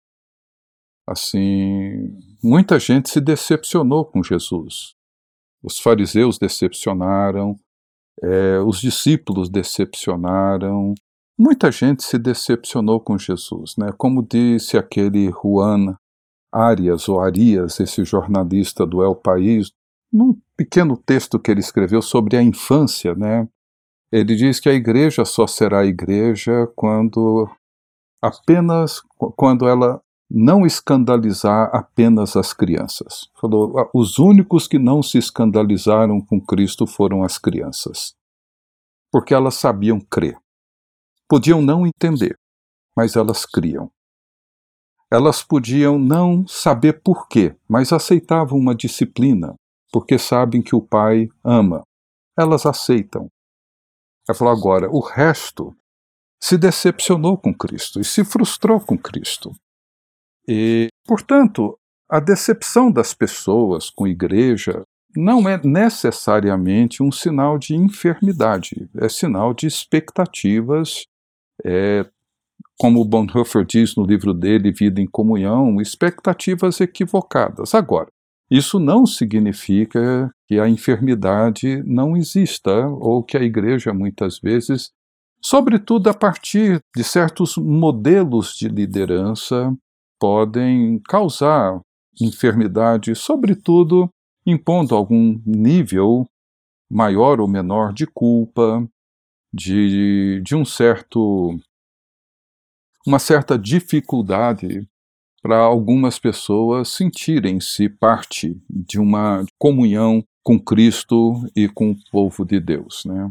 [1.06, 4.94] Assim, muita gente se decepcionou com Jesus.
[5.62, 7.58] Os fariseus decepcionaram,
[8.22, 10.94] é, os discípulos decepcionaram,
[11.38, 13.92] Muita gente se decepcionou com Jesus, né?
[13.96, 15.96] Como disse aquele Juan
[16.52, 19.70] Arias, ou Arias, esse jornalista do El País,
[20.12, 23.48] num pequeno texto que ele escreveu sobre a infância, né?
[24.10, 27.48] Ele diz que a igreja só será igreja quando
[28.20, 29.00] apenas
[29.36, 33.30] quando ela não escandalizar apenas as crianças.
[33.40, 38.14] Falou: ah, os únicos que não se escandalizaram com Cristo foram as crianças,
[39.12, 40.36] porque elas sabiam crer.
[41.28, 42.36] Podiam não entender,
[42.96, 43.90] mas elas criam.
[45.10, 49.54] Elas podiam não saber porquê, mas aceitavam uma disciplina,
[49.92, 51.82] porque sabem que o Pai ama.
[52.38, 53.28] Elas aceitam.
[54.28, 55.74] Ela falou agora: o resto
[56.40, 59.50] se decepcionou com Cristo e se frustrou com Cristo.
[60.46, 64.82] E, portanto, a decepção das pessoas com a igreja
[65.14, 71.04] não é necessariamente um sinal de enfermidade, é sinal de expectativas
[71.64, 72.06] é,
[72.78, 77.74] como Bonhoeffer diz no livro dele, Vida em Comunhão, expectativas equivocadas.
[77.74, 78.08] Agora,
[78.50, 84.90] isso não significa que a enfermidade não exista ou que a igreja muitas vezes,
[85.42, 89.74] sobretudo a partir de certos modelos de liderança,
[90.18, 91.80] podem causar
[92.20, 94.08] enfermidade, sobretudo
[94.46, 96.26] impondo algum nível
[96.90, 98.88] maior ou menor de culpa,
[99.52, 101.58] de, de um certo
[103.06, 104.86] uma certa dificuldade
[105.42, 112.60] para algumas pessoas sentirem-se parte de uma comunhão com Cristo e com o povo de
[112.60, 113.04] Deus.
[113.06, 113.30] Né?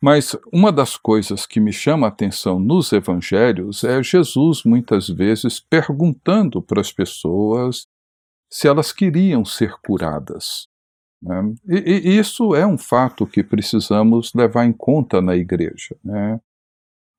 [0.00, 5.58] Mas uma das coisas que me chama a atenção nos evangelhos é Jesus muitas vezes
[5.58, 7.86] perguntando para as pessoas
[8.50, 10.68] se elas queriam ser curadas.
[11.22, 11.54] Né?
[11.68, 15.96] E, e, isso é um fato que precisamos levar em conta na igreja.
[16.04, 16.40] Né?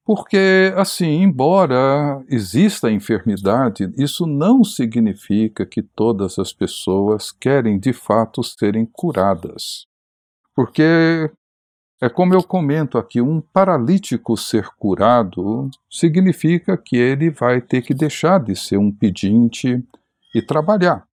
[0.06, 8.44] Porque, assim, embora exista enfermidade, isso não significa que todas as pessoas querem de fato
[8.44, 9.86] serem curadas.
[10.56, 11.30] Porque
[12.02, 17.94] é como eu comento aqui: um paralítico ser curado significa que ele vai ter que
[17.94, 19.84] deixar de ser um pedinte
[20.34, 21.09] e trabalhar.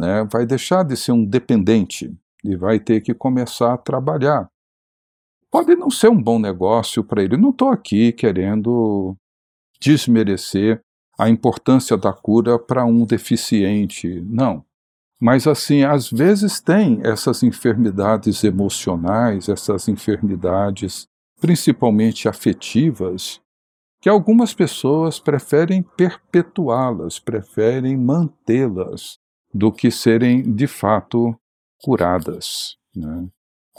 [0.00, 0.26] Né?
[0.32, 4.48] Vai deixar de ser um dependente e vai ter que começar a trabalhar
[5.50, 7.36] pode não ser um bom negócio para ele.
[7.36, 9.16] Não estou aqui querendo
[9.80, 10.80] desmerecer
[11.18, 14.64] a importância da cura para um deficiente, não.
[15.20, 21.06] Mas, assim, às vezes tem essas enfermidades emocionais, essas enfermidades,
[21.38, 23.38] principalmente afetivas,
[24.00, 29.18] que algumas pessoas preferem perpetuá-las, preferem mantê-las,
[29.52, 31.34] do que serem de fato
[31.82, 32.76] curadas.
[32.94, 33.28] Né?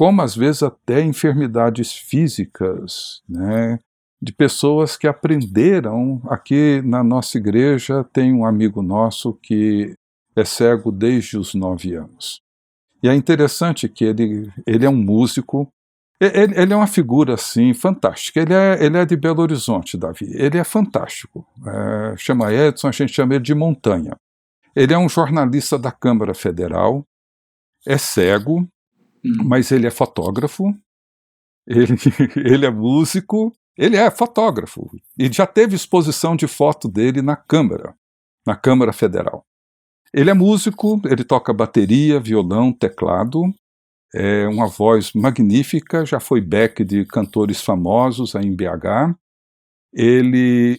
[0.02, 3.78] como às vezes até enfermidades físicas, né?
[4.20, 6.22] de pessoas que aprenderam.
[6.28, 9.94] Aqui na nossa igreja tem um amigo nosso que
[10.36, 12.42] é cego desde os nove anos.
[13.04, 15.68] E é interessante que ele, ele é um músico,
[16.20, 18.40] ele, ele é uma figura assim fantástica.
[18.40, 20.32] Ele é, ele é de Belo Horizonte, Davi.
[20.34, 21.46] Ele é fantástico.
[21.66, 24.16] É, chama Edson, a gente chama ele de Montanha.
[24.76, 27.06] Ele é um jornalista da Câmara Federal,
[27.88, 28.68] é cego,
[29.24, 29.44] Hum.
[29.46, 30.74] mas ele é fotógrafo,
[31.68, 31.96] ele,
[32.38, 34.90] ele é músico, ele é fotógrafo.
[35.18, 37.96] E já teve exposição de foto dele na Câmara,
[38.46, 39.46] na Câmara Federal.
[40.14, 43.44] Ele é músico, ele toca bateria, violão, teclado,
[44.14, 49.16] é uma voz magnífica, já foi back de cantores famosos aí em BH.
[49.94, 50.78] Ele,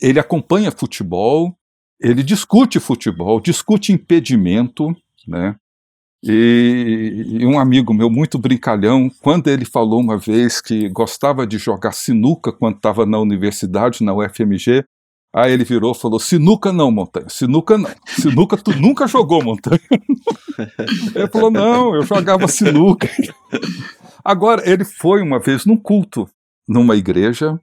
[0.00, 1.56] ele acompanha futebol,
[2.00, 4.94] ele discute futebol, discute impedimento,
[5.28, 5.54] né?
[6.22, 11.56] E, e, um amigo meu, muito brincalhão, quando ele falou uma vez que gostava de
[11.56, 14.84] jogar sinuca quando estava na universidade, na UFMG,
[15.34, 17.90] aí ele virou e falou: Sinuca não, Montanha, sinuca não.
[18.06, 19.80] Sinuca tu nunca jogou, Montanha.
[21.14, 23.08] ele falou: Não, eu jogava sinuca.
[24.22, 26.28] Agora, ele foi uma vez num culto,
[26.68, 27.58] numa igreja,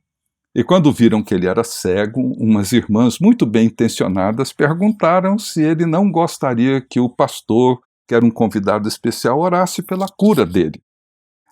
[0.57, 5.85] e quando viram que ele era cego, umas irmãs muito bem intencionadas perguntaram se ele
[5.85, 10.81] não gostaria que o pastor que era um convidado especial, orasse pela cura dele.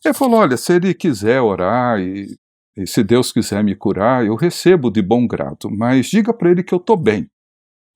[0.03, 2.35] Ele falou: Olha, se ele quiser orar e,
[2.77, 6.63] e se Deus quiser me curar, eu recebo de bom grado, mas diga para ele
[6.63, 7.27] que eu estou bem.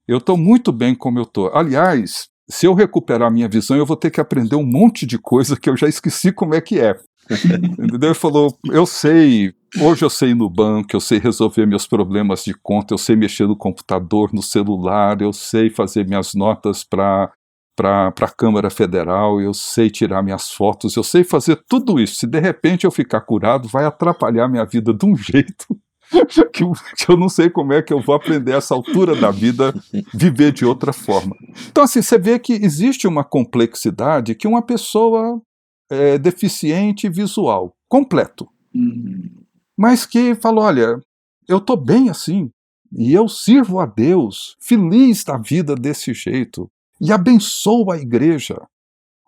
[0.08, 1.56] Eu estou muito bem como eu estou.
[1.56, 5.58] Aliás, se eu recuperar minha visão, eu vou ter que aprender um monte de coisa
[5.58, 7.00] que eu já esqueci como é que é.
[7.80, 8.10] Entendeu?
[8.10, 12.44] Ele falou: Eu sei, hoje eu sei ir no banco, eu sei resolver meus problemas
[12.44, 17.32] de conta, eu sei mexer no computador, no celular, eu sei fazer minhas notas para
[17.76, 22.16] para a Câmara Federal, eu sei tirar minhas fotos, eu sei fazer tudo isso.
[22.16, 25.66] Se de repente eu ficar curado, vai atrapalhar minha vida de um jeito
[26.52, 26.64] que
[27.12, 29.74] eu, não sei como é que eu vou aprender essa altura da vida,
[30.14, 31.36] viver de outra forma.
[31.70, 35.42] Então, assim, você vê que existe uma complexidade que uma pessoa
[35.90, 39.30] é, deficiente visual, completo, uhum.
[39.78, 41.00] mas que fala: olha,
[41.48, 42.52] eu estou bem assim,
[42.92, 46.70] E eu sirvo a Deus, feliz da vida desse jeito,
[47.00, 48.60] e abençoo a igreja.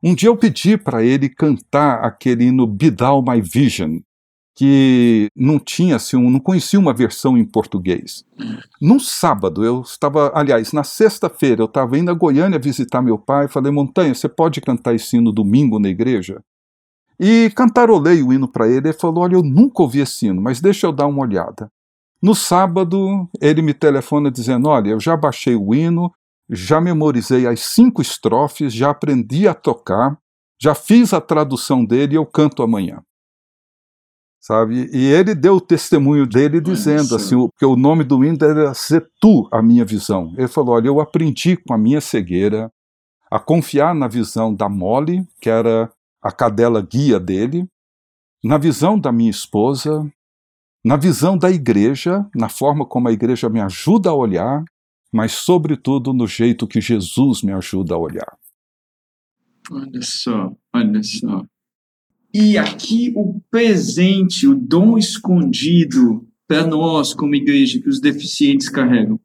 [0.03, 3.99] Um dia eu pedi para ele cantar aquele hino Bidal My Vision,
[4.55, 8.26] que não tinha assim, não conhecia uma versão em português.
[8.82, 13.47] Num sábado, eu estava, aliás, na sexta-feira, eu estava indo a Goiânia visitar meu pai,
[13.47, 16.43] falei, Montanha, você pode cantar esse hino domingo na igreja?
[17.22, 20.59] E cantarolei o hino para ele, ele falou, olha, eu nunca ouvi esse hino, mas
[20.59, 21.69] deixa eu dar uma olhada.
[22.22, 26.11] No sábado, ele me telefona dizendo, olha, eu já baixei o hino,
[26.49, 30.17] já memorizei as cinco estrofes, já aprendi a tocar,
[30.59, 33.03] já fiz a tradução dele e eu canto amanhã
[34.41, 34.89] sabe?
[34.91, 39.07] E ele deu o testemunho dele dizendo assim, que o nome do hino era Ser
[39.22, 40.34] Tu, a minha visão.
[40.36, 42.72] Ele falou, olha, eu aprendi com a minha cegueira
[43.30, 45.89] a confiar na visão da Molly, que era
[46.22, 47.67] a cadela guia dele,
[48.43, 50.11] na visão da minha esposa,
[50.84, 54.63] na visão da igreja, na forma como a igreja me ajuda a olhar,
[55.11, 58.38] mas sobretudo no jeito que Jesus me ajuda a olhar.
[59.69, 61.45] Olha só, olha só.
[62.34, 69.19] E aqui o presente, o dom escondido para nós, como igreja, que os deficientes carregam.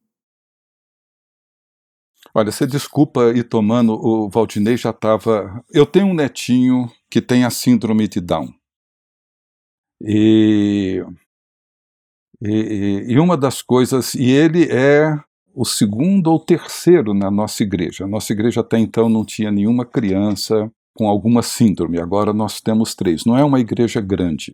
[2.39, 5.65] Olha, você desculpa ir tomando, o Valdinei já estava.
[5.73, 8.53] Eu tenho um netinho que tem a síndrome de Down.
[10.03, 11.03] E,
[12.43, 14.13] e, e uma das coisas.
[14.13, 15.19] E ele é
[15.55, 18.05] o segundo ou terceiro na nossa igreja.
[18.05, 22.95] A nossa igreja até então não tinha nenhuma criança com alguma síndrome, agora nós temos
[22.95, 23.25] três.
[23.25, 24.53] Não é uma igreja grande.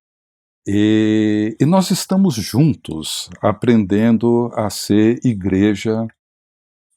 [0.64, 6.06] E, e nós estamos juntos aprendendo a ser igreja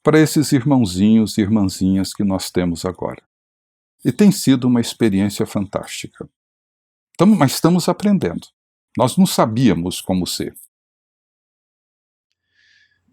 [0.06, 3.20] para esses irmãozinhos e irmãzinhas que nós temos agora.
[4.04, 6.30] E tem sido uma experiência fantástica.
[7.18, 8.46] Tamo, mas estamos aprendendo.
[8.96, 10.54] Nós não sabíamos como ser.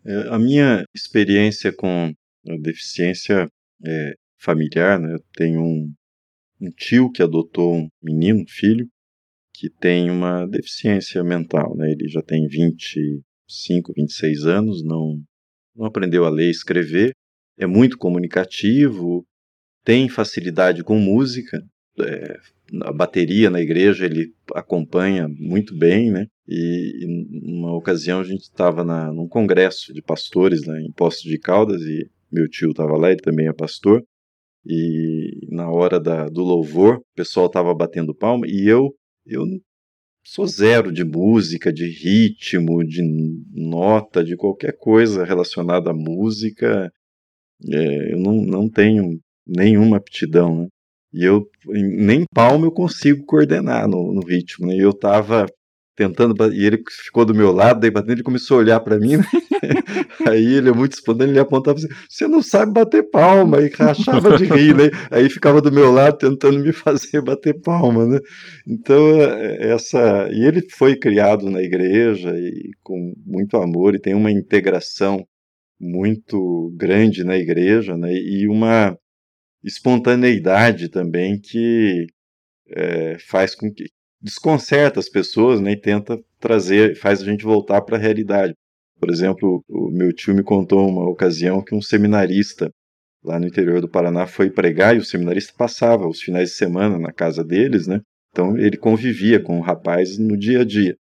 [0.06, 2.14] É, a minha experiência com
[2.48, 3.52] a deficiência
[3.84, 5.92] é, familiar, né, eu tenho um,
[6.62, 8.88] um tio que adotou um menino, um filho,
[9.52, 11.92] que tem uma deficiência mental, né?
[11.92, 15.20] Ele já tem 25, 26 anos, não,
[15.76, 17.14] não aprendeu a ler e escrever,
[17.58, 19.26] é muito comunicativo,
[19.84, 21.62] tem facilidade com música,
[22.00, 22.38] é,
[22.84, 26.26] a bateria na igreja ele acompanha muito bem, né?
[26.48, 31.38] E, e numa ocasião a gente estava num congresso de pastores lá em Poços de
[31.38, 34.04] Caldas e meu tio estava lá, ele também é pastor,
[34.66, 38.94] e na hora da, do louvor, o pessoal estava batendo palma e eu
[39.26, 39.46] eu
[40.24, 43.02] sou zero de música, de ritmo, de
[43.52, 46.92] nota, de qualquer coisa relacionada à música.
[47.70, 50.68] É, eu não, não tenho nenhuma aptidão, né?
[51.14, 54.76] E eu nem palma eu consigo coordenar no, no ritmo, né?
[54.76, 55.46] E eu estava
[55.96, 59.18] tentando, e ele ficou do meu lado, daí batendo, ele começou a olhar para mim,
[59.18, 59.24] né?
[60.28, 64.38] aí ele é muito espontâneo, ele apontava assim, você não sabe bater palma, e rachava
[64.38, 64.90] de rir, né?
[65.12, 68.20] Aí ficava do meu lado tentando me fazer bater palma, né?
[68.68, 74.14] Então, é, essa, e ele foi criado na igreja e com muito amor, e tem
[74.14, 75.26] uma integração
[75.80, 78.12] muito grande na igreja, né?
[78.14, 78.98] E uma
[79.64, 82.06] espontaneidade também que
[82.76, 83.86] é, faz com que,
[84.24, 88.54] desconcerta as pessoas né, e tenta trazer, faz a gente voltar para a realidade.
[89.00, 92.72] Por exemplo, o meu tio me contou uma ocasião que um seminarista
[93.24, 96.98] lá no interior do Paraná foi pregar e o seminarista passava os finais de semana
[96.98, 98.00] na casa deles, né?
[98.32, 100.96] Então ele convivia com o rapaz no dia a dia.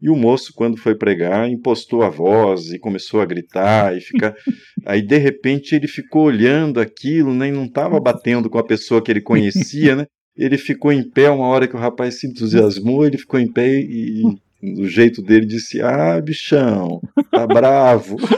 [0.00, 4.34] E o moço, quando foi pregar, impostou a voz e começou a gritar e ficar.
[4.86, 7.48] Aí, de repente, ele ficou olhando aquilo, né?
[7.48, 10.06] E não estava batendo com a pessoa que ele conhecia, né?
[10.38, 13.80] Ele ficou em pé uma hora que o rapaz se entusiasmou, ele ficou em pé
[13.80, 14.22] e,
[14.62, 18.16] do jeito dele disse: Ah, bichão, tá bravo.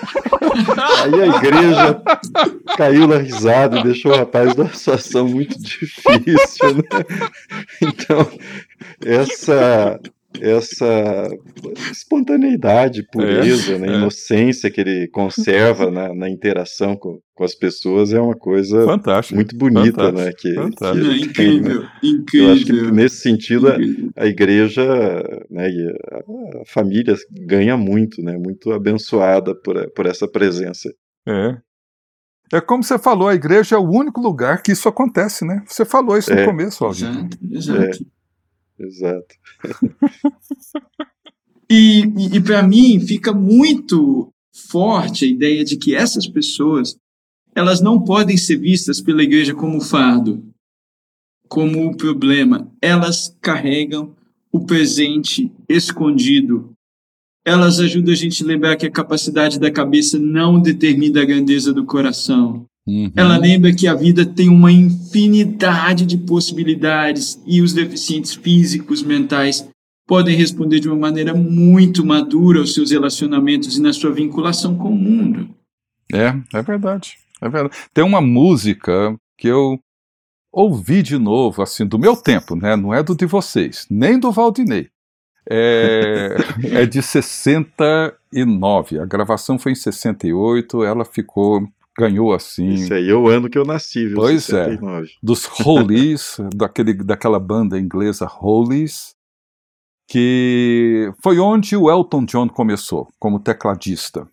[1.05, 2.03] Aí a igreja
[2.77, 6.75] caiu na risada e deixou o rapaz numa situação muito difícil.
[6.75, 7.05] Né?
[7.83, 8.31] Então,
[9.05, 10.01] essa
[10.39, 11.29] essa
[11.91, 13.97] espontaneidade, pureza, é, né, é.
[13.97, 19.35] inocência que ele conserva na, na interação com, com, as pessoas é uma coisa Fantástico.
[19.35, 20.31] muito bonita, né?
[20.33, 21.91] Que, que incrível, tem, né?
[22.03, 22.49] incrível.
[22.49, 23.77] Eu acho que nesse sentido a,
[24.17, 24.85] a, igreja,
[25.51, 25.69] né,
[26.13, 26.17] a,
[26.61, 27.15] a, família
[27.47, 28.37] ganha muito, né?
[28.39, 30.89] Muito abençoada por, por essa presença.
[31.27, 31.57] É.
[32.53, 35.63] É como você falou, a igreja é o único lugar que isso acontece, né?
[35.67, 36.45] Você falou isso no é.
[36.45, 37.07] começo, Alvin.
[37.07, 38.20] Exato, exato.
[38.81, 39.35] Exato.
[41.71, 46.97] e e, e para mim fica muito forte a ideia de que essas pessoas
[47.55, 50.45] elas não podem ser vistas pela igreja como fardo,
[51.49, 52.71] como o problema.
[52.81, 54.15] Elas carregam
[54.53, 56.73] o presente escondido.
[57.45, 61.73] elas ajudam a gente a lembrar que a capacidade da cabeça não determina a grandeza
[61.73, 62.67] do coração.
[62.91, 63.13] Uhum.
[63.15, 69.69] Ela lembra que a vida tem uma infinidade de possibilidades e os deficientes físicos, mentais,
[70.09, 74.89] podem responder de uma maneira muito madura aos seus relacionamentos e na sua vinculação com
[74.89, 75.49] o mundo.
[76.13, 77.17] É, é verdade.
[77.41, 77.77] É verdade.
[77.95, 79.79] Tem uma música que eu
[80.53, 82.75] ouvi de novo, assim, do meu tempo, né?
[82.75, 84.89] Não é do de vocês, nem do Valdinei.
[85.49, 86.37] É,
[86.83, 88.99] é de 69.
[88.99, 91.69] A gravação foi em 68, ela ficou
[92.01, 92.71] ganhou assim.
[92.71, 94.17] Isso aí é o ano que eu nasci, viu?
[94.17, 95.07] Pois 69.
[95.07, 95.11] é.
[95.23, 99.15] Dos Hollies, daquele, daquela banda inglesa Hollies,
[100.09, 104.27] que foi onde o Elton John começou como tecladista.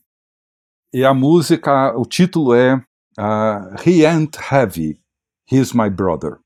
[0.93, 4.99] E a música, o título é uh, He Ain't Heavy,
[5.51, 6.39] He's My Brother.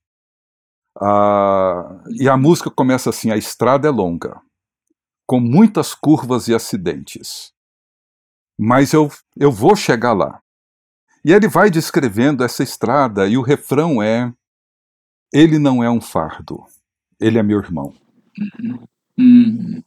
[0.98, 4.42] Uh, e a música começa assim: a estrada é longa,
[5.26, 7.52] com muitas curvas e acidentes.
[8.60, 10.42] Mas eu, eu vou chegar lá.
[11.24, 14.32] E ele vai descrevendo essa estrada, e o refrão é:
[15.34, 16.64] Ele não é um fardo,
[17.20, 17.94] ele é meu irmão.
[19.18, 19.84] Uhum.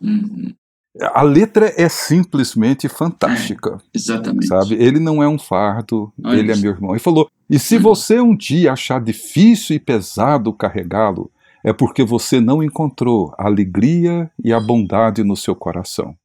[0.00, 0.54] Uhum.
[1.00, 3.78] A letra é simplesmente fantástica.
[3.94, 4.46] É, exatamente.
[4.46, 4.74] Sabe?
[4.74, 6.60] Ele não é um fardo, Olha ele é isso.
[6.60, 6.90] é meu irmão.
[6.90, 7.82] Ele falou: e se uhum.
[7.82, 11.30] você um dia achar difícil e pesado carregá-lo,
[11.64, 16.16] é porque você não encontrou a alegria e a bondade no seu coração.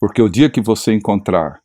[0.00, 1.60] Porque o dia que você encontrar,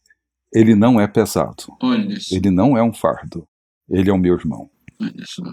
[0.54, 1.64] ele não é pesado.
[1.82, 2.18] Olha.
[2.32, 3.48] Ele não é um fardo.
[3.90, 4.70] Ele é o meu irmão.
[5.02, 5.44] Olha só.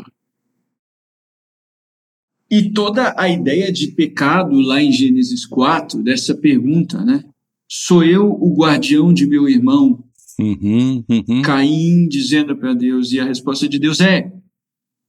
[2.50, 7.24] E toda a ideia de pecado lá em Gênesis 4, dessa pergunta, né?
[7.68, 10.04] Sou eu o guardião de meu irmão?
[10.38, 11.42] Uhum, uhum.
[11.42, 14.32] Caim dizendo para Deus, e a resposta de Deus é: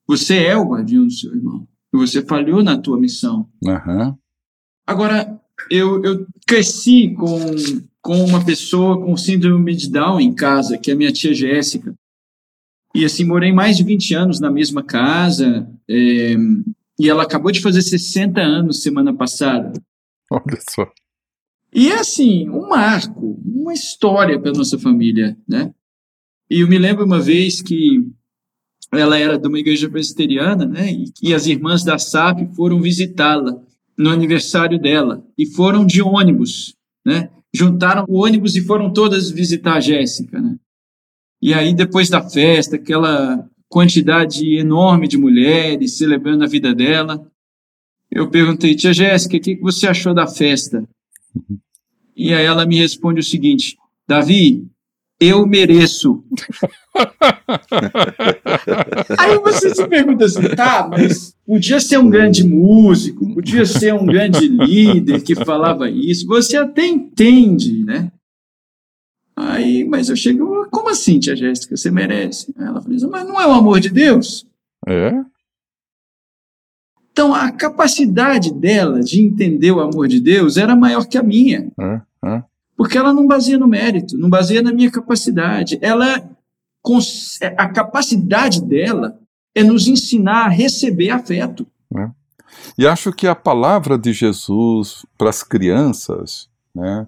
[0.08, 1.68] Você é o guardião do seu irmão.
[1.92, 3.50] E você falhou na tua missão.
[3.64, 4.16] Uhum.
[4.86, 7.38] Agora, eu, eu cresci com,
[8.02, 11.94] com uma pessoa com síndrome de Down em casa, que é a minha tia Jéssica.
[12.94, 15.70] E assim, morei mais de 20 anos na mesma casa.
[15.90, 16.36] É,
[17.00, 19.72] e ela acabou de fazer 60 anos semana passada.
[20.30, 20.92] Olha só.
[21.74, 25.74] E é assim, um marco, uma história para nossa família, né?
[26.50, 28.06] E eu me lembro uma vez que
[28.92, 30.92] ela era de uma igreja presbiteriana, né?
[30.92, 33.58] E, e as irmãs da SAP foram visitá-la
[34.02, 36.76] no aniversário dela e foram de ônibus,
[37.06, 37.30] né?
[37.54, 40.56] Juntaram o ônibus e foram todas visitar a Jéssica, né?
[41.42, 47.26] E aí depois da festa, aquela quantidade enorme de mulheres celebrando a vida dela.
[48.10, 50.84] Eu perguntei, tia Jéssica, o que você achou da festa?
[52.16, 53.78] E aí ela me responde o seguinte:
[54.08, 54.68] Davi,
[55.22, 56.24] eu mereço.
[59.20, 64.08] aí você se pergunta assim, tá, mas podia ser um grande músico, podia ser um
[64.08, 68.12] grande líder que falava isso, você até entende, né?
[69.36, 72.52] Aí, mas eu chego, como assim, tia Jéssica, você merece?
[72.58, 74.48] Aí ela falou, mas não é o amor de Deus?
[74.88, 75.12] É.
[77.12, 81.72] Então, a capacidade dela de entender o amor de Deus era maior que a minha.
[81.80, 82.44] É, é.
[82.82, 85.78] Porque ela não baseia no mérito, não baseia na minha capacidade.
[85.84, 86.28] Ela,
[87.56, 89.20] a capacidade dela
[89.54, 91.68] é nos ensinar a receber afeto.
[91.96, 92.10] É.
[92.76, 97.08] E acho que a palavra de Jesus para as crianças, né,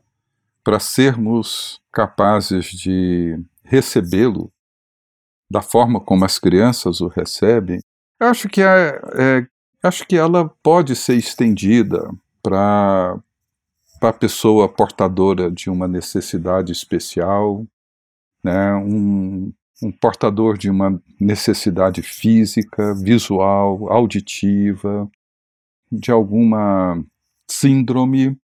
[0.63, 4.51] para sermos capazes de recebê-lo
[5.49, 7.79] da forma como as crianças o recebem,
[8.19, 9.47] acho que, é, é
[9.81, 12.07] acho que ela pode ser estendida
[12.43, 13.17] para
[14.09, 17.65] a pessoa portadora de uma necessidade especial,
[18.43, 19.51] né, um,
[19.81, 25.09] um portador de uma necessidade física, visual, auditiva,
[25.91, 27.03] de alguma
[27.49, 28.37] síndrome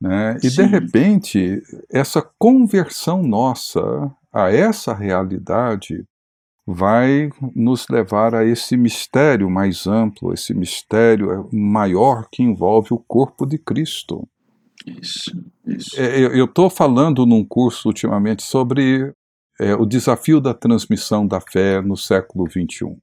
[0.00, 0.38] né?
[0.42, 3.80] E de repente, essa conversão nossa
[4.32, 6.04] a essa realidade
[6.66, 13.44] vai nos levar a esse mistério mais amplo, esse mistério maior que envolve o corpo
[13.44, 14.26] de Cristo.
[14.86, 15.30] Isso.
[15.96, 19.12] É, eu estou falando num curso ultimamente sobre
[19.60, 22.96] é, o desafio da transmissão da fé no século XXI.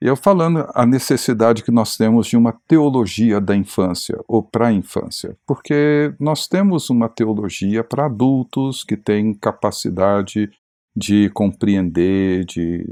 [0.00, 4.72] Eu falando a necessidade que nós temos de uma teologia da infância, ou para a
[4.72, 10.50] infância, porque nós temos uma teologia para adultos que têm capacidade
[10.94, 12.86] de compreender, de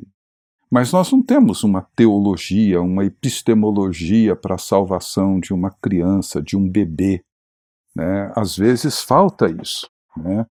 [0.71, 6.57] mas nós não temos uma teologia, uma epistemologia para a salvação de uma criança, de
[6.57, 7.23] um bebê.
[7.95, 8.33] Né?
[8.37, 9.89] Às vezes falta isso.
[10.17, 10.47] Né?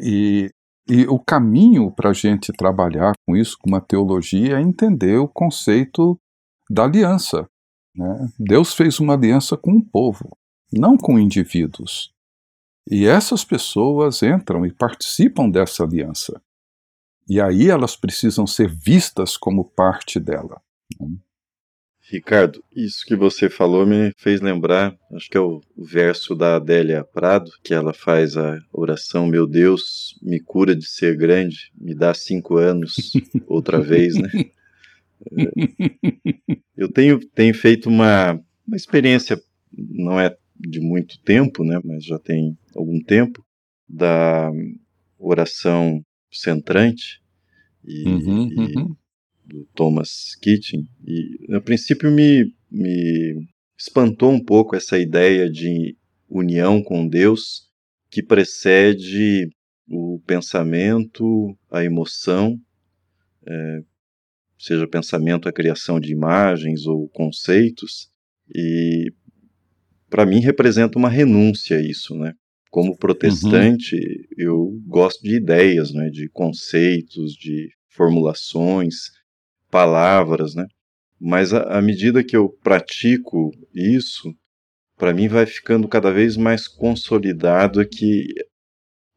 [0.00, 0.50] E
[0.90, 5.28] e o caminho para a gente trabalhar com isso, com uma teologia, é entender o
[5.28, 6.18] conceito
[6.70, 7.46] da aliança.
[7.94, 8.32] Né?
[8.38, 10.34] Deus fez uma aliança com o povo,
[10.72, 12.10] não com indivíduos.
[12.90, 16.40] E essas pessoas entram e participam dessa aliança.
[17.28, 20.58] E aí elas precisam ser vistas como parte dela.
[20.98, 21.18] Né?
[22.10, 27.04] Ricardo, isso que você falou me fez lembrar, acho que é o verso da Adélia
[27.04, 32.14] Prado, que ela faz a oração: Meu Deus, me cura de ser grande, me dá
[32.14, 33.12] cinco anos
[33.46, 34.30] outra vez, né?
[36.74, 39.38] Eu tenho, tenho feito uma, uma experiência,
[39.76, 43.44] não é de muito tempo, né, mas já tem algum tempo,
[43.86, 44.50] da
[45.18, 46.02] oração
[46.32, 47.20] centrante
[47.84, 48.96] e, uhum, e uhum
[49.48, 53.46] do Thomas Keating, e no princípio me, me
[53.78, 55.96] espantou um pouco essa ideia de
[56.28, 57.66] união com Deus
[58.10, 59.48] que precede
[59.88, 62.58] o pensamento, a emoção,
[63.46, 63.80] é,
[64.58, 68.10] seja pensamento a criação de imagens ou conceitos,
[68.54, 69.10] e
[70.10, 72.32] para mim representa uma renúncia isso, né?
[72.70, 74.24] Como protestante, uhum.
[74.36, 78.94] eu gosto de ideias, né, de conceitos, de formulações,
[79.70, 80.66] palavras, né?
[81.20, 84.32] Mas à medida que eu pratico isso,
[84.96, 88.26] para mim vai ficando cada vez mais consolidado que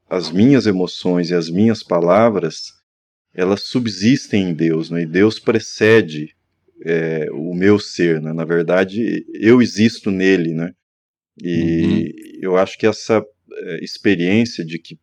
[0.09, 2.73] as minhas emoções e as minhas palavras
[3.33, 5.03] elas subsistem em Deus, né?
[5.03, 6.35] E Deus precede
[6.85, 8.33] é, o meu ser, né?
[8.33, 10.71] Na verdade, eu existo nele, né?
[11.41, 12.11] E uhum.
[12.41, 13.23] eu acho que essa
[13.53, 14.99] é, experiência de que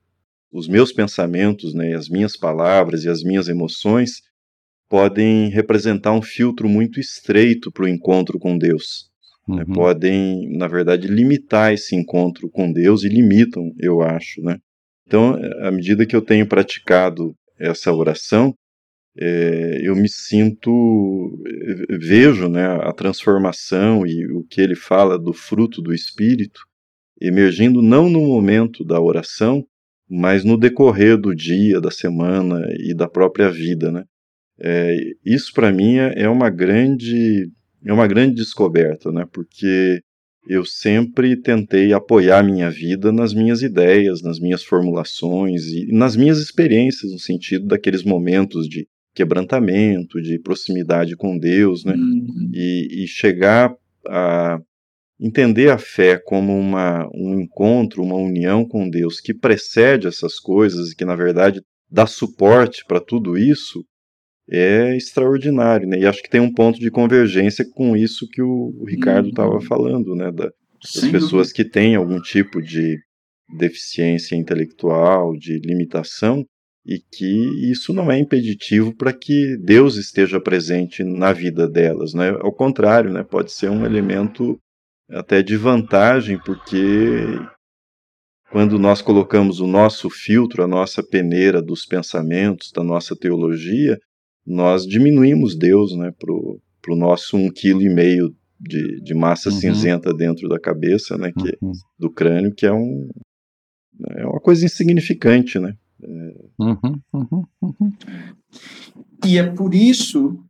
[0.53, 4.22] os meus pensamentos, né, as minhas palavras e as minhas emoções
[4.89, 9.11] podem representar um filtro muito estreito para o encontro com Deus.
[9.47, 9.57] Né?
[9.57, 9.68] Uhum.
[9.68, 9.74] Né?
[9.74, 14.41] Podem, na verdade, limitar esse encontro com Deus e limitam, eu acho.
[14.43, 14.59] Né?
[15.07, 18.55] Então, à medida que eu tenho praticado essa oração,
[19.20, 21.43] é, eu me sinto,
[21.99, 26.61] vejo né, a transformação e o que ele fala do fruto do Espírito
[27.20, 29.64] emergindo não no momento da oração,
[30.09, 34.05] mas no decorrer do dia, da semana e da própria vida, né?
[34.61, 37.48] É, isso para mim é, é uma grande
[37.84, 39.24] é uma grande descoberta, né?
[39.32, 40.00] Porque
[40.48, 46.38] eu sempre tentei apoiar minha vida nas minhas ideias, nas minhas formulações e nas minhas
[46.38, 51.94] experiências, no sentido daqueles momentos de quebrantamento, de proximidade com Deus, né?
[51.94, 52.50] Uhum.
[52.52, 53.74] E, e, chegar
[54.06, 54.59] a
[55.20, 60.90] entender a fé como uma, um encontro, uma união com Deus que precede essas coisas
[60.90, 63.84] e que, na verdade, dá suporte para tudo isso,
[64.51, 65.99] é extraordinário, né?
[65.99, 69.61] E acho que tem um ponto de convergência com isso que o, Ricardo estava uhum.
[69.61, 70.32] falando, né?
[70.32, 70.51] Da,
[70.94, 72.99] das pessoas que têm algum tipo de
[73.57, 76.44] deficiência intelectual, de limitação,
[76.86, 82.30] e que isso não é impeditivo para que Deus esteja presente na vida delas, né?
[82.40, 83.22] Ao contrário, né?
[83.22, 84.59] Pode ser um elemento
[85.11, 87.38] até de vantagem, porque
[88.51, 93.99] quando nós colocamos o nosso filtro, a nossa peneira dos pensamentos, da nossa teologia,
[94.49, 99.57] nós diminuímos Deus né, para o nosso um quilo e meio de, de massa uhum.
[99.57, 101.72] cinzenta dentro da cabeça, né, que, uhum.
[101.99, 103.09] do crânio, que é, um,
[104.16, 105.76] é uma coisa insignificante, né?
[106.03, 106.34] É...
[106.59, 107.92] Uhum, uhum, uhum.
[109.26, 110.42] E é por isso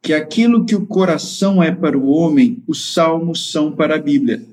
[0.00, 4.46] que aquilo que o coração é para o homem, os salmos são para a Bíblia.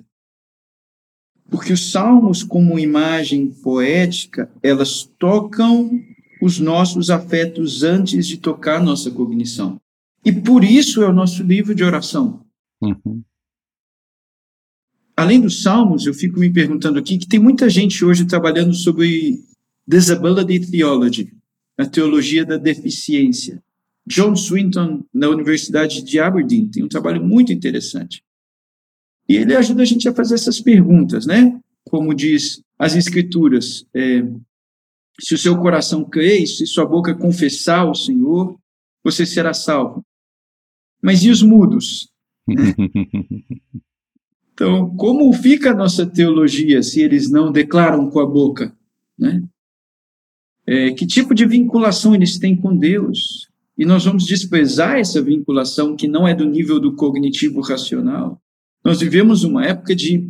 [1.48, 5.92] Porque os salmos, como imagem poética, elas tocam
[6.44, 9.80] os nossos afetos antes de tocar nossa cognição.
[10.26, 12.46] E por isso é o nosso livro de oração.
[12.82, 13.24] Uhum.
[15.16, 19.40] Além dos salmos, eu fico me perguntando aqui que tem muita gente hoje trabalhando sobre
[19.88, 21.32] disability theology,
[21.78, 23.64] a teologia da deficiência.
[24.06, 28.22] John Swinton, na Universidade de Aberdeen, tem um trabalho muito interessante.
[29.30, 31.58] E ele ajuda a gente a fazer essas perguntas, né?
[31.86, 34.24] Como diz as Escrituras, é,
[35.20, 38.58] se o seu coração crer, se sua boca confessar o Senhor,
[39.04, 40.04] você será salvo.
[41.02, 42.10] Mas e os mudos?
[44.54, 48.76] então, como fica a nossa teologia se eles não declaram com a boca?
[49.18, 49.44] Né?
[50.66, 53.50] É, que tipo de vinculação eles têm com Deus?
[53.78, 58.42] E nós vamos desprezar essa vinculação que não é do nível do cognitivo racional.
[58.84, 60.30] Nós vivemos uma época de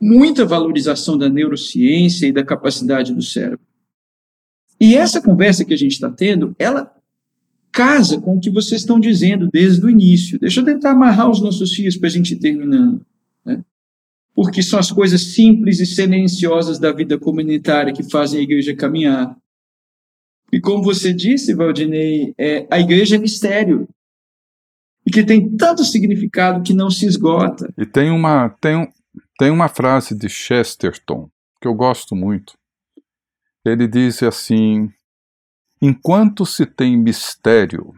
[0.00, 3.64] muita valorização da neurociência e da capacidade do cérebro.
[4.80, 6.94] E essa conversa que a gente está tendo, ela
[7.72, 10.38] casa com o que vocês estão dizendo desde o início.
[10.38, 13.04] Deixa eu tentar amarrar os nossos fios para a gente ir terminando.
[13.44, 13.62] Né?
[14.34, 19.36] Porque são as coisas simples e silenciosas da vida comunitária que fazem a igreja caminhar.
[20.50, 23.86] E como você disse, Valdinei, é, a igreja é mistério.
[25.04, 27.72] E que tem tanto significado que não se esgota.
[27.76, 28.88] E tem uma, tem,
[29.38, 31.28] tem uma frase de Chesterton
[31.60, 32.54] que eu gosto muito.
[33.66, 34.92] Ele diz assim:
[35.82, 37.92] enquanto se tem mistério,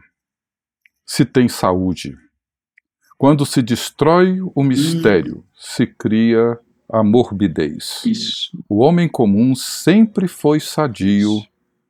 [1.05, 2.17] se tem saúde.
[3.17, 6.57] Quando se destrói o mistério, se cria
[6.89, 8.01] a morbidez.
[8.05, 8.57] Isso.
[8.67, 11.47] O homem comum sempre foi sadio, Isso.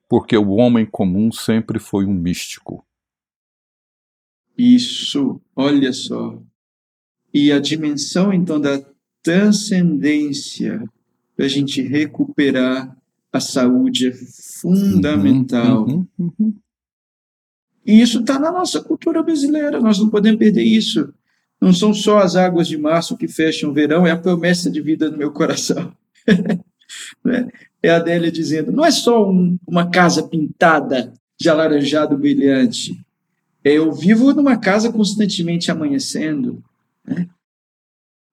[0.09, 2.85] porque o homem comum sempre foi um místico.
[4.57, 6.37] Isso, olha só.
[7.33, 8.83] E a dimensão, então, da
[9.23, 10.83] transcendência
[11.35, 12.98] para a gente recuperar
[13.31, 14.13] a saúde é
[14.61, 15.85] fundamental.
[15.85, 16.53] Uhum, uhum, uhum.
[17.85, 21.13] E isso está na nossa cultura brasileira, nós não podemos perder isso.
[21.61, 24.81] Não são só as águas de março que fecham o verão, é a promessa de
[24.81, 25.93] vida no meu coração.
[27.23, 27.47] Né?
[27.83, 32.99] é a Adélia dizendo: não é só um, uma casa pintada de alaranjado brilhante.
[33.63, 36.63] É, eu vivo numa casa constantemente amanhecendo.
[37.05, 37.29] Né?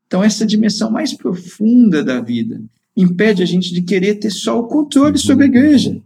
[0.07, 2.59] Então, essa dimensão mais profunda da vida
[2.97, 6.01] impede a gente de querer ter só o controle sobre a igreja.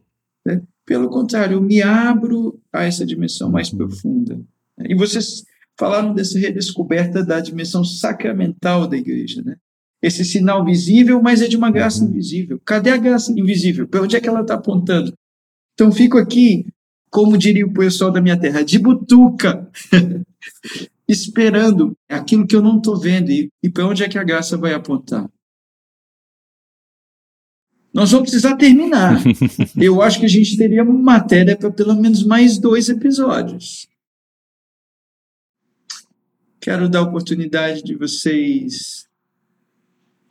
[0.45, 0.63] Né?
[0.85, 4.41] Pelo contrário, eu me abro a essa dimensão mais profunda.
[4.79, 5.45] E vocês
[5.79, 9.57] falaram dessa redescoberta da dimensão sacramental da igreja, né?
[10.03, 12.11] Esse sinal visível, mas é de uma graça uhum.
[12.11, 12.61] invisível.
[12.65, 13.87] Cadê a graça invisível?
[13.87, 15.13] Para onde é que ela está apontando?
[15.75, 16.67] Então, fico aqui,
[17.11, 19.71] como diria o pessoal da minha terra, de butuca,
[21.07, 24.57] esperando aquilo que eu não estou vendo e, e para onde é que a graça
[24.57, 25.29] vai apontar.
[27.93, 29.21] Nós vamos precisar terminar.
[29.77, 33.89] Eu acho que a gente teria matéria para pelo menos mais dois episódios.
[36.61, 39.09] Quero dar a oportunidade de vocês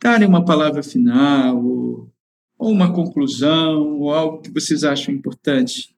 [0.02, 2.10] darem uma palavra final, ou,
[2.56, 5.94] ou uma conclusão, ou algo que vocês acham importante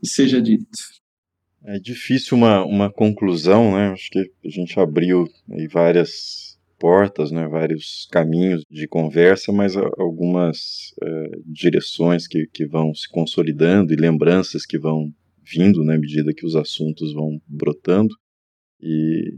[0.00, 0.66] que seja dito.
[1.64, 3.92] É difícil uma, uma conclusão, né?
[3.92, 6.51] Acho que a gente abriu aí várias
[6.82, 7.46] portas, né?
[7.46, 14.66] vários caminhos de conversa, mas algumas é, direções que, que vão se consolidando e lembranças
[14.66, 15.08] que vão
[15.44, 18.12] vindo né, à medida que os assuntos vão brotando.
[18.80, 19.32] E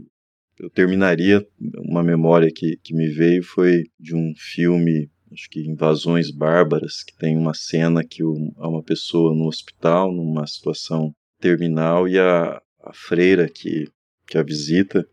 [0.59, 1.45] eu terminaria
[1.87, 7.15] uma memória que, que me veio foi de um filme acho que Invasões Bárbaras, que
[7.15, 12.93] tem uma cena que há uma pessoa no hospital, numa situação terminal, e a, a
[12.93, 13.85] freira que,
[14.25, 15.05] que a visita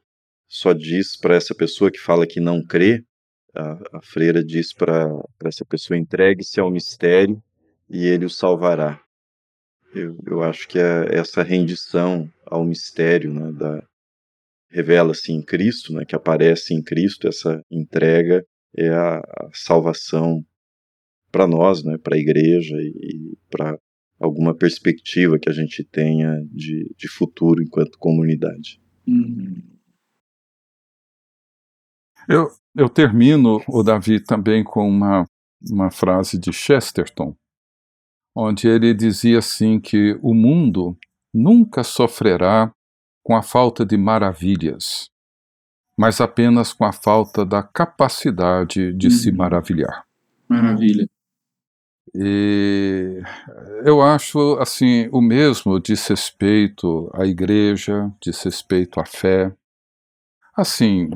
[0.53, 3.03] só diz para essa pessoa que fala que não crê,
[3.55, 5.09] a, a freira diz para
[5.47, 7.43] essa pessoa: entregue-se ao mistério
[7.89, 9.01] e ele o salvará.
[9.95, 13.83] Eu, eu acho que é essa rendição ao mistério né, da,
[14.71, 18.45] revela-se em Cristo, né, que aparece em Cristo, essa entrega
[18.77, 20.45] é a, a salvação
[21.31, 23.79] para nós, né, para a igreja e, e para
[24.21, 28.79] alguma perspectiva que a gente tenha de, de futuro enquanto comunidade.
[29.07, 29.73] Uhum.
[32.33, 35.27] Eu, eu termino, o Davi, também com uma,
[35.71, 37.37] uma frase de Chesterton,
[38.35, 40.97] onde ele dizia assim que o mundo
[41.35, 42.73] nunca sofrerá
[43.23, 45.11] com a falta de maravilhas,
[45.95, 49.13] mas apenas com a falta da capacidade de uhum.
[49.13, 50.07] se maravilhar.
[50.49, 51.07] Maravilha.
[52.15, 53.23] E
[53.85, 59.55] eu acho assim o mesmo diz respeito à igreja, diz respeito à fé.
[60.55, 61.11] Assim,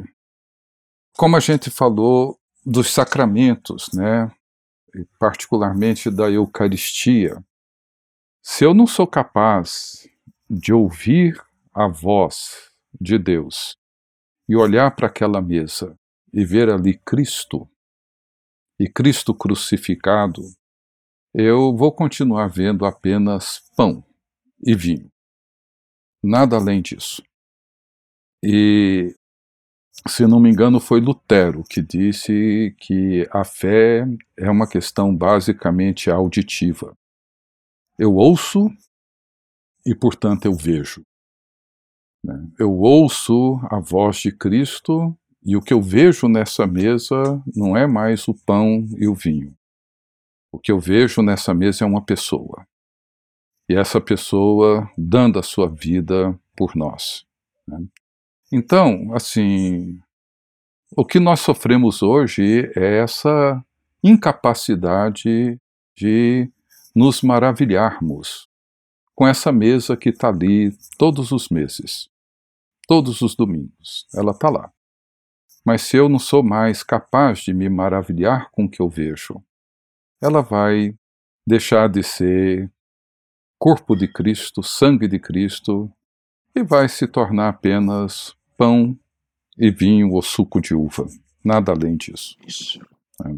[1.17, 4.31] como a gente falou dos sacramentos, né?
[4.95, 7.45] E particularmente da Eucaristia.
[8.43, 10.09] Se eu não sou capaz
[10.49, 11.43] de ouvir
[11.75, 13.77] a voz de Deus
[14.49, 15.99] e olhar para aquela mesa
[16.33, 17.69] e ver ali Cristo
[18.79, 20.43] e Cristo crucificado,
[21.35, 24.05] eu vou continuar vendo apenas pão
[24.65, 25.11] e vinho.
[26.23, 27.23] Nada além disso.
[28.43, 29.15] E,
[30.09, 36.11] se não me engano, foi Lutero que disse que a fé é uma questão basicamente
[36.11, 36.97] auditiva.
[37.99, 38.69] Eu ouço
[39.85, 41.03] e, portanto, eu vejo.
[42.23, 42.35] Né?
[42.59, 47.87] Eu ouço a voz de Cristo e o que eu vejo nessa mesa não é
[47.87, 49.57] mais o pão e o vinho.
[50.53, 52.67] O que eu vejo nessa mesa é uma pessoa.
[53.69, 57.27] E essa pessoa dando a sua vida por nós.
[58.53, 60.01] Então, assim,
[60.97, 63.65] o que nós sofremos hoje é essa
[64.03, 65.61] incapacidade
[65.97, 66.51] de
[66.95, 68.49] nos maravilharmos
[69.15, 72.09] com essa mesa que está ali todos os meses
[72.87, 74.07] todos os domingos.
[74.15, 74.73] Ela está lá.
[75.65, 79.43] Mas se eu não sou mais capaz de me maravilhar com o que eu vejo,
[80.23, 80.95] ela vai
[81.47, 82.71] deixar de ser
[83.59, 85.93] corpo de Cristo, sangue de Cristo,
[86.57, 88.99] e vai se tornar apenas pão
[89.59, 91.07] e vinho ou suco de uva.
[91.45, 92.37] Nada além disso.
[92.47, 92.81] Isso.
[93.25, 93.35] É.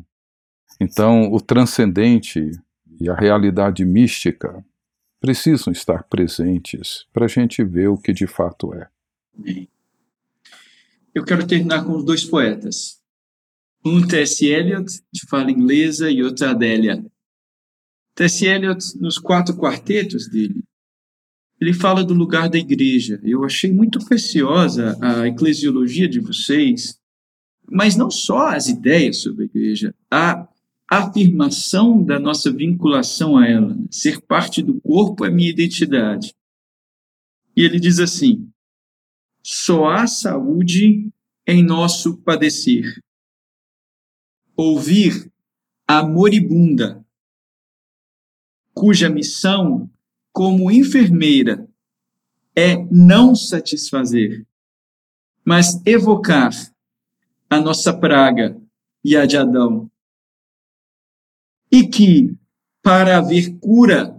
[0.80, 2.52] Então, o transcendente
[3.00, 4.64] e a realidade mística
[5.20, 8.88] precisam estar presentes para a gente ver o que de fato é.
[11.12, 13.00] Eu quero terminar com os dois poetas.
[13.84, 14.46] Um T.S.
[14.46, 17.04] Eliot, de fala inglesa, e outro Adélia.
[18.14, 18.46] T.S.
[18.46, 20.62] Eliot, nos quatro quartetos dele,
[21.60, 23.20] ele fala do lugar da igreja.
[23.24, 26.98] Eu achei muito preciosa a eclesiologia de vocês,
[27.70, 30.48] mas não só as ideias sobre a igreja, a
[30.88, 33.74] afirmação da nossa vinculação a ela.
[33.74, 33.86] Né?
[33.90, 36.32] Ser parte do corpo é minha identidade.
[37.56, 38.48] E ele diz assim:
[39.42, 41.10] só há saúde
[41.46, 43.02] em nosso padecer.
[44.56, 45.30] Ouvir
[45.86, 47.04] a moribunda,
[48.72, 49.90] cuja missão
[50.38, 51.68] como enfermeira
[52.54, 54.46] é não satisfazer,
[55.44, 56.52] mas evocar
[57.50, 58.56] a nossa praga
[59.04, 59.90] e a de Adão.
[61.72, 62.38] E que,
[62.80, 64.16] para haver cura,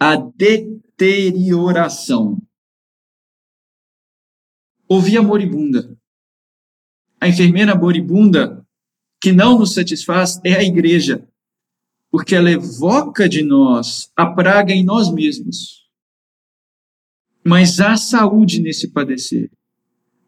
[0.00, 2.42] a deterioração.
[4.88, 5.96] Ouvi a moribunda.
[7.20, 8.66] A enfermeira moribunda
[9.20, 11.24] que não nos satisfaz é a igreja
[12.10, 15.86] porque ela evoca de nós a praga em nós mesmos.
[17.44, 19.50] Mas há saúde nesse padecer,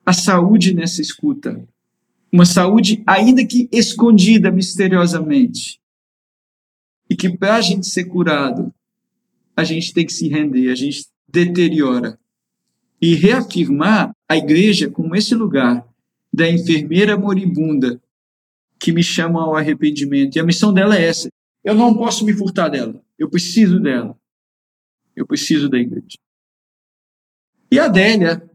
[0.04, 1.66] há saúde nessa escuta,
[2.32, 5.80] uma saúde ainda que escondida misteriosamente.
[7.10, 8.72] E que para a gente ser curado,
[9.56, 12.18] a gente tem que se render, a gente deteriora.
[13.00, 15.86] E reafirmar a igreja como esse lugar
[16.32, 18.00] da enfermeira moribunda
[18.78, 20.36] que me chama ao arrependimento.
[20.36, 21.28] E a missão dela é essa:
[21.64, 23.02] eu não posso me furtar dela.
[23.18, 24.18] Eu preciso dela.
[25.14, 26.16] Eu preciso da igreja.
[27.70, 28.48] E a Adélia,